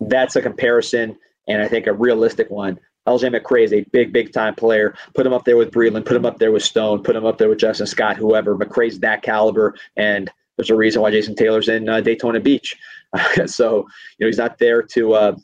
[0.00, 1.16] that's a comparison.
[1.46, 2.78] and I think a realistic one.
[3.06, 4.94] LJ McCray is a big, big time player.
[5.14, 7.38] Put him up there with Breland, put him up there with Stone, put him up
[7.38, 8.56] there with Justin Scott, whoever.
[8.56, 12.76] McCray's that caliber, and there's a reason why Jason Taylor's in uh, Daytona Beach.
[13.46, 13.86] so
[14.18, 15.36] you know he's not there to uh,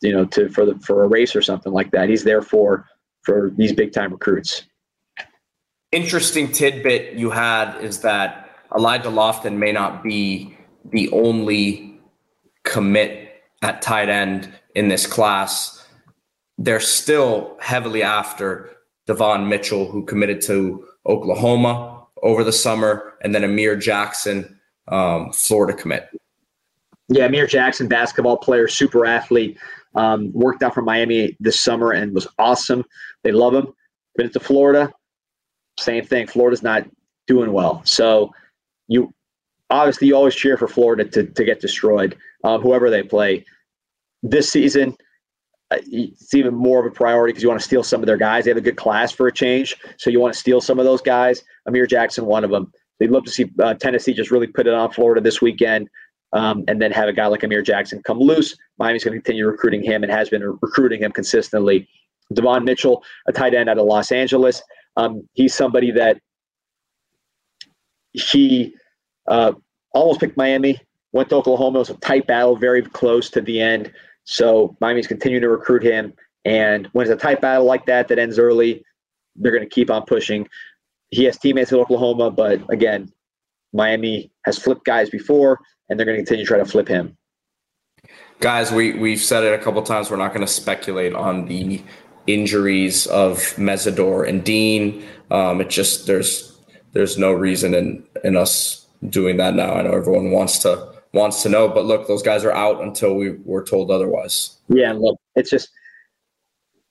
[0.00, 2.08] you know to for the for a race or something like that.
[2.08, 2.86] He's there for
[3.22, 4.62] for these big time recruits.
[5.92, 12.00] Interesting tidbit you had is that Elijah Lofton may not be the only
[12.64, 15.75] commit at tight end in this class.
[16.58, 18.70] They're still heavily after
[19.06, 25.76] Devon Mitchell, who committed to Oklahoma over the summer, and then Amir Jackson, um, Florida
[25.76, 26.08] commit.
[27.08, 29.58] Yeah, Amir Jackson, basketball player, super athlete,
[29.94, 32.84] um, worked out for Miami this summer and was awesome.
[33.22, 33.72] They love him.
[34.16, 34.90] Been to Florida,
[35.78, 36.26] same thing.
[36.26, 36.86] Florida's not
[37.26, 37.82] doing well.
[37.84, 38.32] So
[38.88, 39.12] you
[39.70, 43.44] obviously you always cheer for Florida to, to get destroyed, um, whoever they play.
[44.22, 44.94] This season, uh,
[45.86, 48.44] it's even more of a priority because you want to steal some of their guys.
[48.44, 50.84] They have a good class for a change, so you want to steal some of
[50.84, 51.42] those guys.
[51.66, 52.72] Amir Jackson, one of them.
[52.98, 55.88] They'd love to see uh, Tennessee just really put it on Florida this weekend,
[56.32, 58.56] um, and then have a guy like Amir Jackson come loose.
[58.78, 61.88] Miami's going to continue recruiting him and has been recruiting him consistently.
[62.32, 64.62] Devon Mitchell, a tight end out of Los Angeles.
[64.96, 66.18] Um, he's somebody that
[68.12, 68.74] he
[69.28, 69.52] uh,
[69.92, 70.80] almost picked Miami,
[71.12, 71.78] went to Oklahoma.
[71.78, 73.92] It was a tight battle, very close to the end.
[74.26, 76.12] So Miami's continuing to recruit him.
[76.44, 78.84] And when it's a tight battle like that that ends early,
[79.36, 80.46] they're going to keep on pushing.
[81.10, 83.10] He has teammates in Oklahoma, but again,
[83.72, 87.16] Miami has flipped guys before, and they're going to continue to try to flip him.
[88.40, 90.10] Guys, we we've said it a couple times.
[90.10, 91.82] We're not going to speculate on the
[92.26, 95.06] injuries of Mesidor and Deen.
[95.30, 96.58] Um, it just there's
[96.92, 99.74] there's no reason in in us doing that now.
[99.74, 103.14] I know everyone wants to wants to know, but look, those guys are out until
[103.14, 104.58] we were told otherwise.
[104.68, 105.70] Yeah, look, it's just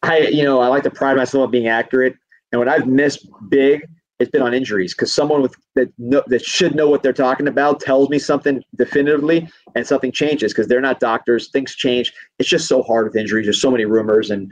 [0.04, 2.16] I you know I like to pride myself on being accurate,
[2.52, 3.88] and when I've missed big,
[4.20, 7.48] it's been on injuries because someone with that know, that should know what they're talking
[7.48, 11.50] about tells me something definitively, and something changes because they're not doctors.
[11.52, 12.14] Things change.
[12.40, 13.46] It's just so hard with injuries.
[13.46, 14.52] There's so many rumors, and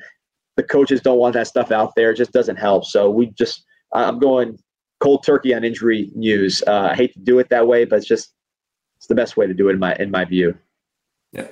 [0.56, 2.12] the coaches don't want that stuff out there.
[2.12, 2.86] It just doesn't help.
[2.86, 4.60] So we just, I'm going
[5.00, 6.62] cold turkey on injury news.
[6.68, 8.34] Uh, I hate to do it that way, but it's just,
[9.04, 10.58] it's the best way to do it in my in my view.
[11.34, 11.48] Yeah.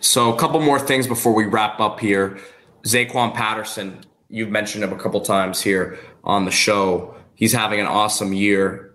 [0.00, 2.36] So a couple more things before we wrap up here.
[2.84, 7.14] Zaquan Patterson, you've mentioned him a couple times here on the show.
[7.36, 8.92] He's having an awesome year.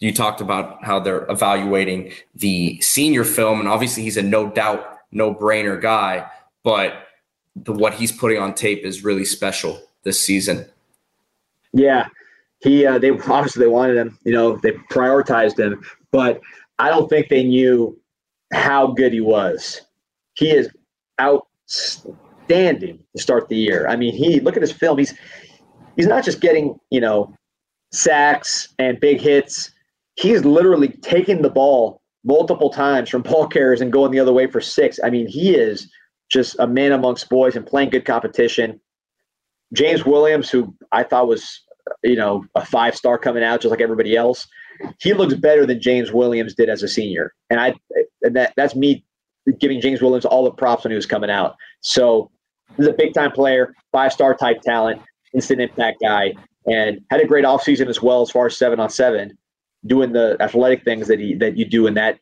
[0.00, 4.84] You talked about how they're evaluating the senior film, and obviously he's a no doubt,
[5.12, 6.28] no brainer guy.
[6.64, 7.06] But
[7.54, 10.66] the what he's putting on tape is really special this season.
[11.72, 12.08] Yeah,
[12.58, 14.18] he uh, they obviously they wanted him.
[14.24, 16.40] You know, they prioritized him, but
[16.82, 17.96] I don't think they knew
[18.52, 19.82] how good he was.
[20.34, 20.68] He is
[21.20, 23.86] outstanding to start the year.
[23.86, 24.98] I mean, he look at his film.
[24.98, 25.14] He's
[25.94, 27.32] he's not just getting you know
[27.92, 29.70] sacks and big hits.
[30.16, 34.48] He's literally taking the ball multiple times from ball carriers and going the other way
[34.48, 34.98] for six.
[35.04, 35.88] I mean, he is
[36.32, 38.80] just a man amongst boys and playing good competition.
[39.72, 41.60] James Williams, who I thought was,
[42.02, 44.48] you know, a five star coming out just like everybody else,
[45.00, 47.32] he looks better than James Williams did as a senior.
[47.50, 47.74] And I
[48.22, 49.04] and that that's me
[49.58, 51.56] giving James Williams all the props when he was coming out.
[51.80, 52.30] So
[52.76, 55.02] he's a big time player, five star type talent,
[55.34, 56.34] instant impact guy,
[56.66, 59.36] and had a great offseason as well as far as seven on seven,
[59.86, 62.18] doing the athletic things that he that you do in that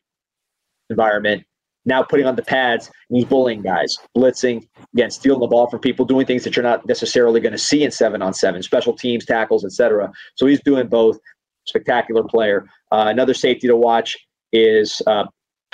[0.89, 1.43] environment
[1.85, 6.05] now putting on the pads he's bullying guys, blitzing, again, stealing the ball from people,
[6.05, 9.25] doing things that you're not necessarily going to see in seven on seven, special teams,
[9.25, 10.11] tackles, etc.
[10.35, 11.17] So he's doing both.
[11.65, 12.67] Spectacular player.
[12.91, 14.17] Uh, another safety to watch
[14.51, 15.25] is uh,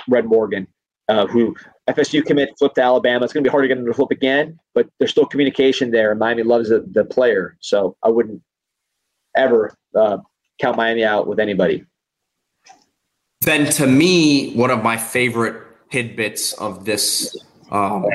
[0.07, 0.67] Red Morgan,
[1.09, 1.55] uh, who
[1.89, 3.23] FSU commit flipped to Alabama.
[3.23, 5.91] It's going to be hard to get him to flip again, but there's still communication
[5.91, 7.57] there, and Miami loves the, the player.
[7.61, 8.41] So I wouldn't
[9.35, 10.17] ever uh,
[10.59, 11.85] count Miami out with anybody.
[13.41, 17.37] Then, to me, one of my favorite tidbits of this
[17.71, 18.05] um,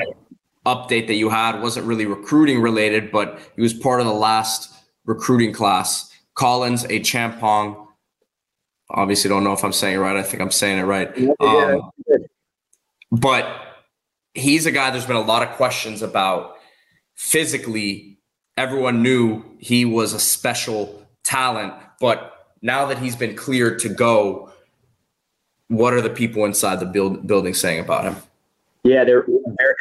[0.65, 4.73] update that you had wasn't really recruiting related, but he was part of the last
[5.05, 6.12] recruiting class.
[6.35, 7.87] Collins Acheampong.
[8.89, 10.15] Obviously, don't know if I'm saying it right.
[10.15, 11.11] I think I'm saying it right.
[11.39, 11.91] Um,
[13.11, 13.47] but
[14.33, 16.57] he's a guy there's been a lot of questions about
[17.15, 18.17] physically.
[18.57, 24.51] Everyone knew he was a special talent, but now that he's been cleared to go,
[25.67, 28.15] what are the people inside the build, building saying about him?
[28.83, 29.25] Yeah, they're,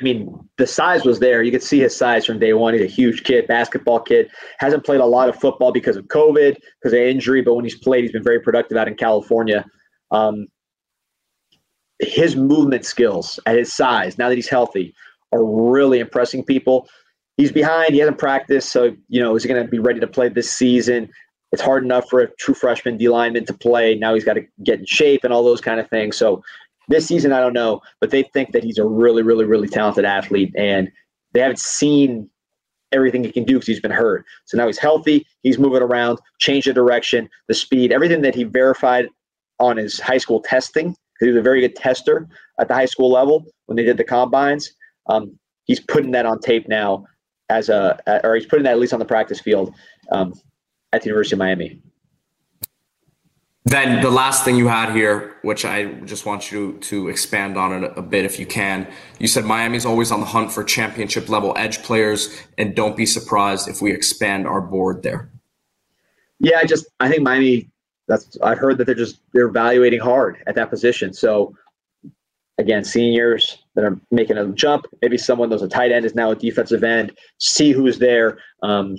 [0.01, 0.29] I mean,
[0.59, 1.43] the size was there.
[1.43, 2.75] You could see his size from day one.
[2.75, 4.31] He's a huge kid, basketball kid.
[4.59, 7.43] Hasn't played a lot of football because of COVID, because of injury.
[7.43, 9.65] But when he's played, he's been very productive out in California.
[10.11, 10.47] Um,
[12.01, 14.95] his movement skills at his size, now that he's healthy,
[15.33, 16.89] are really impressing people.
[17.37, 17.95] He's behind.
[17.95, 20.51] He hasn't practiced, so you know is he going to be ready to play this
[20.51, 21.09] season?
[21.53, 23.95] It's hard enough for a true freshman D lineman to play.
[23.95, 26.17] Now he's got to get in shape and all those kind of things.
[26.17, 26.43] So
[26.93, 30.05] this season, I don't know, but they think that he's a really, really, really talented
[30.05, 30.91] athlete, and
[31.33, 32.29] they haven't seen
[32.93, 34.25] everything he can do because he's been hurt.
[34.45, 35.27] So now he's healthy.
[35.43, 39.09] He's moving around, change the direction, the speed, everything that he verified
[39.59, 40.95] on his high school testing.
[41.21, 42.29] He was a very good tester
[42.61, 44.73] at the high school level when they did the combines.
[45.07, 47.07] Um, he's putting that on tape now
[47.49, 49.75] as a, or he's putting that at least on the practice field
[50.11, 50.35] um,
[50.93, 51.81] at the University of Miami.
[53.65, 57.85] Then the last thing you had here, which I just want you to expand on
[57.85, 58.89] it a bit if you can.
[59.21, 63.07] You said Miami's always on the hunt for championship level edge players, and don't be
[63.07, 65.31] surprised if we expand our board there.
[66.41, 67.69] Yeah, I just I think Miami.
[68.09, 71.15] That's I've heard that they're just they're evaluating hard at that position.
[71.15, 71.55] So
[72.59, 74.87] again, seniors that are making a jump.
[75.03, 77.17] Maybe someone that's a tight end is now a defensive end.
[77.39, 78.39] See who's there.
[78.65, 78.97] Um,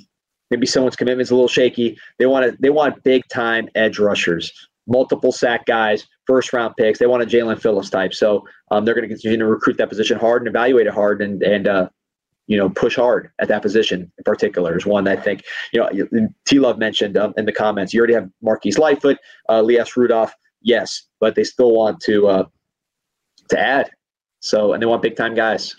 [0.54, 1.97] maybe someone's commitment's a little shaky.
[2.20, 4.54] They want to they want big time edge rushers,
[4.86, 6.99] multiple sack guys, first round picks.
[6.99, 8.14] They want a Jaelan Phillips type.
[8.14, 11.24] So um, they're going to continue to recruit that position hard and evaluate it hard
[11.24, 11.89] and and uh,
[12.45, 16.30] you know push hard at that position in particular is one I think you know
[16.45, 17.91] T Love mentioned um, in the comments.
[17.91, 19.18] You already have Marquise Lightfoot,
[19.49, 19.64] uh,
[19.97, 22.45] Rudolph, yes, but they still want to uh,
[23.49, 23.89] to add.
[24.39, 25.76] So and they want big time guys.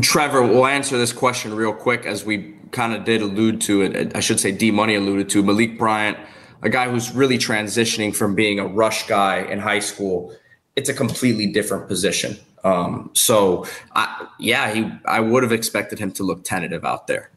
[0.00, 4.16] Trevor, we'll answer this question real quick as we kind of did allude to it.
[4.16, 6.16] I should say D Money alluded to Malik Bryant,
[6.62, 10.34] a guy who's really transitioning from being a rush guy in high school.
[10.76, 12.38] It's a completely different position.
[12.64, 17.30] Um, so, I, yeah, he I would have expected him to look tentative out there.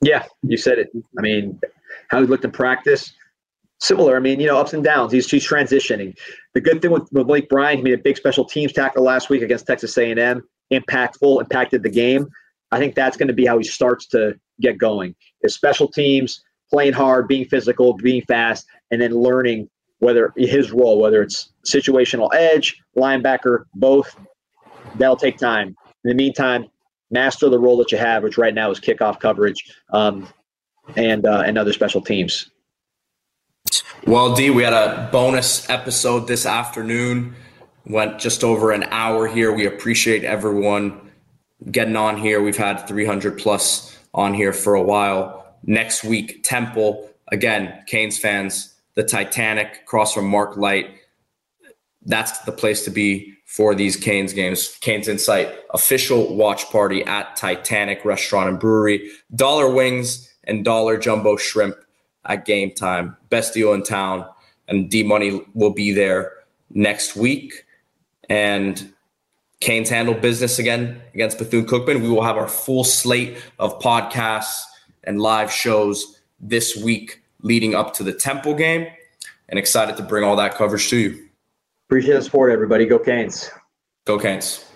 [0.00, 0.90] Yeah, you said it.
[1.18, 1.60] I mean,
[2.08, 3.12] how he looked in practice,
[3.80, 4.16] similar.
[4.16, 5.12] I mean, you know, ups and downs.
[5.12, 6.16] He's he's transitioning.
[6.54, 9.28] The good thing with, with Blake Bryant, he made a big special teams tackle last
[9.28, 10.42] week against Texas A&M
[10.72, 12.28] impactful, impacted the game.
[12.70, 15.14] I think that's going to be how he starts to get going.
[15.42, 19.68] His special teams, playing hard, being physical, being fast, and then learning
[20.00, 24.14] whether his role, whether it's situational edge, linebacker, both.
[24.96, 25.68] That'll take time.
[26.04, 26.66] In the meantime,
[27.10, 30.28] master the role that you have, which right now is kickoff coverage um,
[30.96, 32.50] and uh, and other special teams.
[34.06, 37.34] Well, D, we had a bonus episode this afternoon
[37.88, 39.52] went just over an hour here.
[39.52, 41.00] We appreciate everyone
[41.70, 42.42] getting on here.
[42.42, 45.56] We've had 300 plus on here for a while.
[45.64, 47.08] Next week, Temple.
[47.28, 50.90] Again, Canes fans, the Titanic across from Mark Light.
[52.04, 54.76] That's the place to be for these Canes games.
[54.80, 59.10] Canes Insight official watch party at Titanic Restaurant and Brewery.
[59.34, 61.76] Dollar wings and dollar jumbo shrimp
[62.24, 63.16] at game time.
[63.30, 64.26] Best deal in town.
[64.68, 66.32] And D Money will be there
[66.70, 67.64] next week
[68.28, 68.92] and
[69.60, 72.02] Canes handle business again against Bethune Cookman.
[72.02, 74.60] We will have our full slate of podcasts
[75.04, 78.86] and live shows this week leading up to the Temple game
[79.48, 81.28] and excited to bring all that coverage to you.
[81.88, 82.84] Appreciate the support, everybody.
[82.86, 83.50] Go Canes.
[84.04, 84.67] Go Canes.